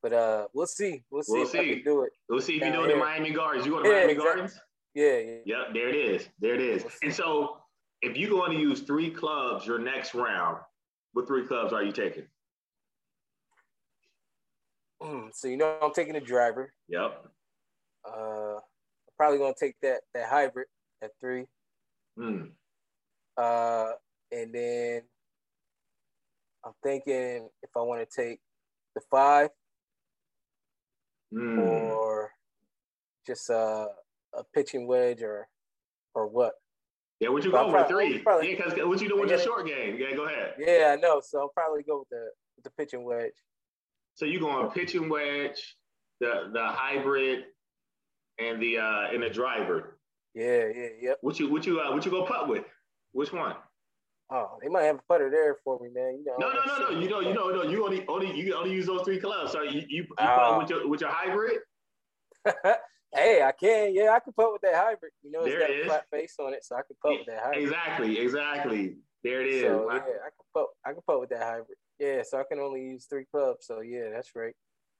But 0.00 0.12
uh, 0.12 0.46
we'll 0.54 0.68
see. 0.68 1.02
We'll 1.10 1.24
see. 1.24 1.32
If 1.32 1.52
We'll 1.52 1.64
see. 1.64 1.82
do 1.82 2.02
it. 2.02 2.12
We'll 2.28 2.40
see 2.40 2.56
if 2.58 2.62
you 2.62 2.70
know 2.70 2.86
the 2.86 2.94
Miami 2.94 3.32
Gardens. 3.32 3.66
You 3.66 3.72
go 3.72 3.82
to 3.82 3.88
yeah, 3.88 3.94
Miami 3.96 4.12
exactly. 4.12 4.34
Gardens. 4.36 4.60
Yeah, 4.94 5.18
yeah. 5.18 5.36
Yep. 5.44 5.74
There 5.74 5.88
it 5.88 5.96
is. 5.96 6.28
There 6.38 6.54
it 6.54 6.60
is. 6.60 6.84
We'll 6.84 6.92
and 7.02 7.12
so 7.12 7.56
if 8.00 8.16
you're 8.16 8.30
going 8.30 8.52
to 8.52 8.58
use 8.58 8.82
three 8.82 9.10
clubs 9.10 9.66
your 9.66 9.80
next 9.80 10.14
round, 10.14 10.58
what 11.14 11.26
three 11.26 11.46
clubs 11.46 11.72
are 11.72 11.82
you 11.82 11.90
taking? 11.90 12.26
Mm, 15.02 15.30
so 15.32 15.48
you 15.48 15.56
know 15.56 15.78
I'm 15.82 15.92
taking 15.92 16.14
a 16.14 16.20
driver. 16.20 16.72
Yep. 16.88 17.26
Uh, 18.06 18.58
probably 19.16 19.38
gonna 19.38 19.54
take 19.58 19.74
that 19.82 20.00
that 20.14 20.28
hybrid 20.28 20.66
at 21.02 21.10
three. 21.20 21.46
Hmm. 22.16 22.46
Uh, 23.36 23.92
and 24.30 24.54
then 24.54 25.02
I'm 26.64 26.72
thinking 26.82 27.48
if 27.62 27.70
I 27.76 27.80
want 27.80 28.08
to 28.08 28.22
take 28.22 28.40
the 28.94 29.00
five 29.10 29.50
mm. 31.32 31.58
or 31.58 32.30
just 33.26 33.50
uh, 33.50 33.86
a 34.32 34.44
pitching 34.54 34.86
wedge 34.86 35.22
or 35.22 35.48
or 36.14 36.26
what. 36.28 36.54
Yeah, 37.20 37.28
what 37.28 37.44
you 37.44 37.50
go 37.50 37.72
with 37.72 37.88
three? 37.88 38.18
Probably, 38.18 38.50
yeah, 38.50 38.56
because 38.56 38.72
what 38.86 39.00
you 39.00 39.08
doing 39.08 39.20
with 39.20 39.30
your 39.30 39.38
short 39.38 39.66
game? 39.66 39.96
Yeah, 39.98 40.14
go 40.14 40.26
ahead. 40.26 40.54
Yeah, 40.58 40.94
I 40.96 41.00
know. 41.00 41.20
So 41.24 41.40
I'll 41.40 41.48
probably 41.48 41.82
go 41.82 42.00
with 42.00 42.08
the 42.10 42.28
with 42.56 42.64
the 42.64 42.70
pitching 42.70 43.04
wedge. 43.04 43.32
So 44.14 44.26
you 44.26 44.40
going 44.40 44.70
pitching 44.70 45.08
wedge, 45.08 45.76
the 46.20 46.50
the 46.52 46.66
hybrid, 46.66 47.44
and 48.38 48.60
the 48.60 48.78
uh 48.78 49.12
and 49.12 49.22
the 49.22 49.30
driver. 49.30 49.98
Yeah, 50.34 50.66
yeah, 50.74 50.88
yep. 51.00 51.18
What 51.20 51.38
you 51.38 51.50
what 51.50 51.66
you 51.66 51.80
uh, 51.80 51.92
what 51.92 52.04
you 52.04 52.10
go 52.10 52.24
putt 52.24 52.48
with? 52.48 52.64
Which 53.12 53.32
one? 53.32 53.54
Oh, 54.30 54.58
they 54.62 54.68
might 54.68 54.84
have 54.84 54.96
a 54.96 55.02
putter 55.08 55.30
there 55.30 55.56
for 55.62 55.78
me, 55.80 55.90
man. 55.94 56.18
You 56.18 56.24
know. 56.24 56.36
No, 56.38 56.52
no, 56.52 56.60
no, 56.66 56.90
no. 56.90 57.00
You 57.00 57.08
know, 57.08 57.20
you 57.20 57.34
know, 57.34 57.50
no. 57.50 57.62
You 57.62 57.84
only 57.84 58.04
only 58.08 58.36
you 58.36 58.54
only 58.54 58.72
use 58.72 58.86
those 58.86 59.02
three 59.02 59.20
clubs. 59.20 59.52
So 59.52 59.62
you 59.62 59.82
you, 59.88 60.06
you 60.18 60.24
uh, 60.24 60.58
with 60.58 60.70
your 60.70 60.88
with 60.88 61.00
your 61.00 61.10
hybrid. 61.10 61.58
Hey, 63.14 63.42
I 63.42 63.52
can. 63.52 63.94
Yeah, 63.94 64.10
I 64.10 64.18
can 64.18 64.32
put 64.32 64.52
with 64.52 64.62
that 64.62 64.74
hybrid. 64.74 65.12
You 65.22 65.30
know, 65.30 65.42
it's 65.42 65.50
there 65.50 65.60
got 65.60 65.70
it 65.70 65.82
a 65.82 65.84
flat 65.84 66.04
face 66.10 66.34
on 66.40 66.52
it, 66.52 66.64
so 66.64 66.74
I 66.74 66.80
can 66.82 66.96
put 67.00 67.18
with 67.18 67.26
that 67.28 67.44
hybrid. 67.44 67.62
Exactly, 67.62 68.18
exactly. 68.18 68.96
There 69.22 69.40
it 69.40 69.52
is. 69.54 69.62
So, 69.62 69.88
yeah, 69.88 69.96
I 69.96 70.00
can 70.00 70.46
put. 70.52 70.66
I 70.84 70.92
can 70.92 71.02
put 71.06 71.20
with 71.20 71.28
that 71.30 71.42
hybrid. 71.42 71.78
Yeah, 72.00 72.22
so 72.28 72.40
I 72.40 72.42
can 72.48 72.58
only 72.58 72.80
use 72.80 73.06
three 73.06 73.24
clubs. 73.24 73.66
So 73.66 73.82
yeah, 73.82 74.10
that's 74.12 74.34
right. 74.34 74.54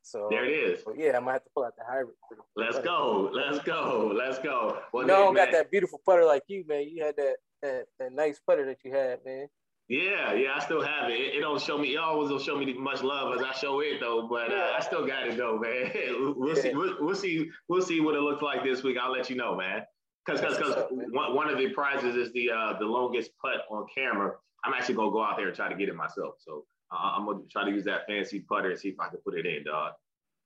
So 0.04 0.28
there 0.30 0.44
it 0.44 0.52
is. 0.52 0.84
yeah, 0.98 1.16
I 1.16 1.20
might 1.20 1.32
have 1.32 1.44
to 1.44 1.50
pull 1.54 1.64
out 1.64 1.72
the 1.78 1.84
hybrid. 1.88 2.14
Let's 2.56 2.78
go. 2.78 3.30
Let's 3.32 3.58
go. 3.64 4.12
Let's 4.14 4.38
go. 4.38 4.78
Well, 4.92 5.06
no, 5.06 5.30
I 5.30 5.34
got 5.34 5.52
that 5.52 5.70
beautiful 5.70 5.98
putter 6.04 6.26
like 6.26 6.42
you, 6.46 6.62
man. 6.68 6.86
You 6.86 7.02
had 7.02 7.16
that 7.16 7.36
that, 7.62 7.84
that 7.98 8.12
nice 8.12 8.38
putter 8.46 8.66
that 8.66 8.76
you 8.84 8.92
had, 8.92 9.20
man. 9.24 9.48
Yeah, 9.88 10.34
yeah, 10.34 10.50
I 10.54 10.60
still 10.62 10.82
have 10.82 11.10
it. 11.10 11.14
It, 11.14 11.36
it 11.36 11.40
don't 11.40 11.60
show 11.60 11.78
me. 11.78 11.94
It 11.94 11.98
always 11.98 12.28
don't 12.28 12.42
show 12.42 12.58
me 12.58 12.70
much 12.74 13.02
love 13.02 13.34
as 13.34 13.42
I 13.42 13.52
show 13.52 13.80
it 13.80 13.98
though. 13.98 14.28
But 14.28 14.52
uh, 14.52 14.72
I 14.78 14.82
still 14.82 15.06
got 15.06 15.26
it 15.26 15.38
though, 15.38 15.58
man. 15.58 16.34
we'll 16.36 16.54
see. 16.54 16.74
We'll, 16.74 16.96
we'll, 17.00 17.14
see. 17.14 17.50
We'll 17.68 17.82
see 17.82 18.00
what 18.00 18.14
it 18.14 18.20
looks 18.20 18.42
like 18.42 18.62
this 18.62 18.82
week. 18.82 18.98
I'll 19.00 19.12
let 19.12 19.30
you 19.30 19.36
know, 19.36 19.56
man. 19.56 19.82
Because 20.26 20.40
because 20.40 20.84
one, 20.90 21.34
one 21.34 21.48
of 21.48 21.56
the 21.56 21.70
prizes 21.70 22.14
is 22.14 22.30
the 22.34 22.50
uh, 22.50 22.78
the 22.78 22.84
longest 22.84 23.30
putt 23.40 23.62
on 23.70 23.86
camera. 23.94 24.32
I'm 24.64 24.74
actually 24.74 24.96
gonna 24.96 25.10
go 25.10 25.22
out 25.22 25.38
there 25.38 25.48
and 25.48 25.56
try 25.56 25.70
to 25.70 25.74
get 25.74 25.88
it 25.88 25.94
myself. 25.94 26.34
So 26.40 26.64
uh, 26.94 27.12
I'm 27.16 27.26
gonna 27.26 27.40
try 27.50 27.64
to 27.64 27.70
use 27.70 27.84
that 27.84 28.06
fancy 28.06 28.40
putter 28.40 28.70
and 28.70 28.78
see 28.78 28.88
if 28.88 29.00
I 29.00 29.08
can 29.08 29.18
put 29.18 29.38
it 29.38 29.46
in, 29.46 29.64
dog. 29.64 29.92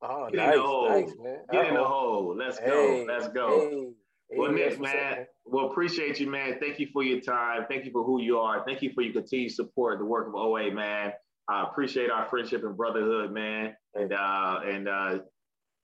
Oh, 0.00 0.28
get 0.30 0.36
nice, 0.36 0.54
in 0.54 0.60
the 0.60 0.66
hole. 0.66 0.88
Nice, 0.88 1.14
man. 1.22 1.38
Get 1.50 1.60
Uh-oh. 1.60 1.68
in 1.68 1.74
the 1.74 1.84
hole. 1.84 2.36
Let's 2.36 2.60
go. 2.60 3.04
Let's 3.08 3.28
go. 3.28 3.92
Hey. 4.30 4.38
Well, 4.38 4.52
Nick, 4.52 4.78
man, 4.78 5.26
well, 5.46 5.70
appreciate 5.70 6.20
you, 6.20 6.30
man. 6.30 6.58
Thank 6.60 6.78
you 6.78 6.86
for 6.92 7.02
your 7.02 7.20
time. 7.20 7.64
Thank 7.68 7.86
you 7.86 7.90
for 7.90 8.04
who 8.04 8.20
you 8.20 8.38
are. 8.38 8.62
Thank 8.66 8.82
you 8.82 8.92
for 8.92 9.02
your 9.02 9.14
continued 9.14 9.52
support, 9.52 9.98
the 9.98 10.04
work 10.04 10.28
of 10.28 10.34
OA, 10.34 10.70
man. 10.70 11.12
I 11.48 11.62
appreciate 11.62 12.10
our 12.10 12.26
friendship 12.28 12.62
and 12.62 12.76
brotherhood, 12.76 13.32
man. 13.32 13.74
And 13.94 14.12
uh, 14.12 14.60
and 14.66 14.88
uh, 14.88 15.18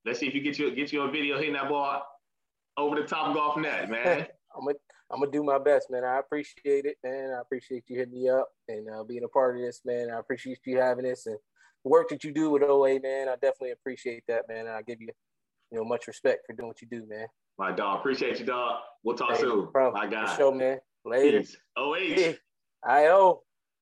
let's 0.04 0.18
see 0.18 0.26
if 0.26 0.35
you 0.35 0.42
get 0.42 0.59
you 0.59 0.75
get 0.75 0.92
you 0.92 1.02
a 1.02 1.11
video 1.11 1.38
hitting 1.38 1.54
that 1.54 1.68
ball 1.68 2.02
over 2.76 2.97
the 3.00 3.06
top 3.06 3.35
golf 3.35 3.56
net, 3.56 3.88
man. 3.90 4.26
I'm 4.56 4.64
gonna 4.64 4.76
I'm 5.11 5.20
gonna 5.20 5.30
do 5.30 5.44
my 5.44 5.58
best, 5.58 5.90
man. 5.90 6.04
I 6.04 6.18
appreciate 6.18 6.87
it, 6.87 6.96
man. 7.04 7.32
I 7.37 7.40
appreciate 7.40 7.84
you 7.88 7.99
hitting 7.99 8.14
me 8.14 8.28
up 8.28 8.49
and 8.68 8.88
uh, 8.88 9.04
being 9.04 9.25
a 9.25 9.28
part 9.28 9.56
of 9.56 9.62
this, 9.62 9.82
man. 9.84 10.11
I 10.11 10.18
appreciate 10.18 10.58
you 10.64 10.78
having 10.78 11.04
this 11.04 11.26
and 11.26 11.37
the 11.84 11.90
work 11.90 12.08
that 12.08 12.25
you 12.25 12.32
do 12.32 12.50
with 12.50 12.62
OA, 12.62 12.99
man. 13.00 13.28
I 13.28 13.34
definitely 13.34 13.73
appreciate 13.73 14.25
that, 14.28 14.49
man. 14.49 14.66
And 14.66 14.70
I 14.70 14.82
give 14.82 15.00
you, 15.00 15.08
you 15.70 15.78
know, 15.78 15.84
much 15.84 16.06
respect 16.06 16.46
for 16.46 16.54
doing 16.54 16.68
what 16.68 16.80
you 16.80 16.88
do, 16.90 17.06
man. 17.06 17.26
My 17.58 17.70
dog. 17.70 18.00
Appreciate 18.00 18.40
you, 18.40 18.46
dog. 18.46 18.80
We'll 19.02 19.16
talk 19.16 19.37
hey, 19.37 19.42
soon. 19.42 19.68
Bro, 19.73 19.92
My 19.92 20.06
guy. 20.06 20.34
Show, 20.37 20.50
man. 20.50 20.78
Later. 21.04 21.40
Peace. 21.40 21.56
OH. 21.76 22.34
I 22.84 23.06
O. 23.08 23.42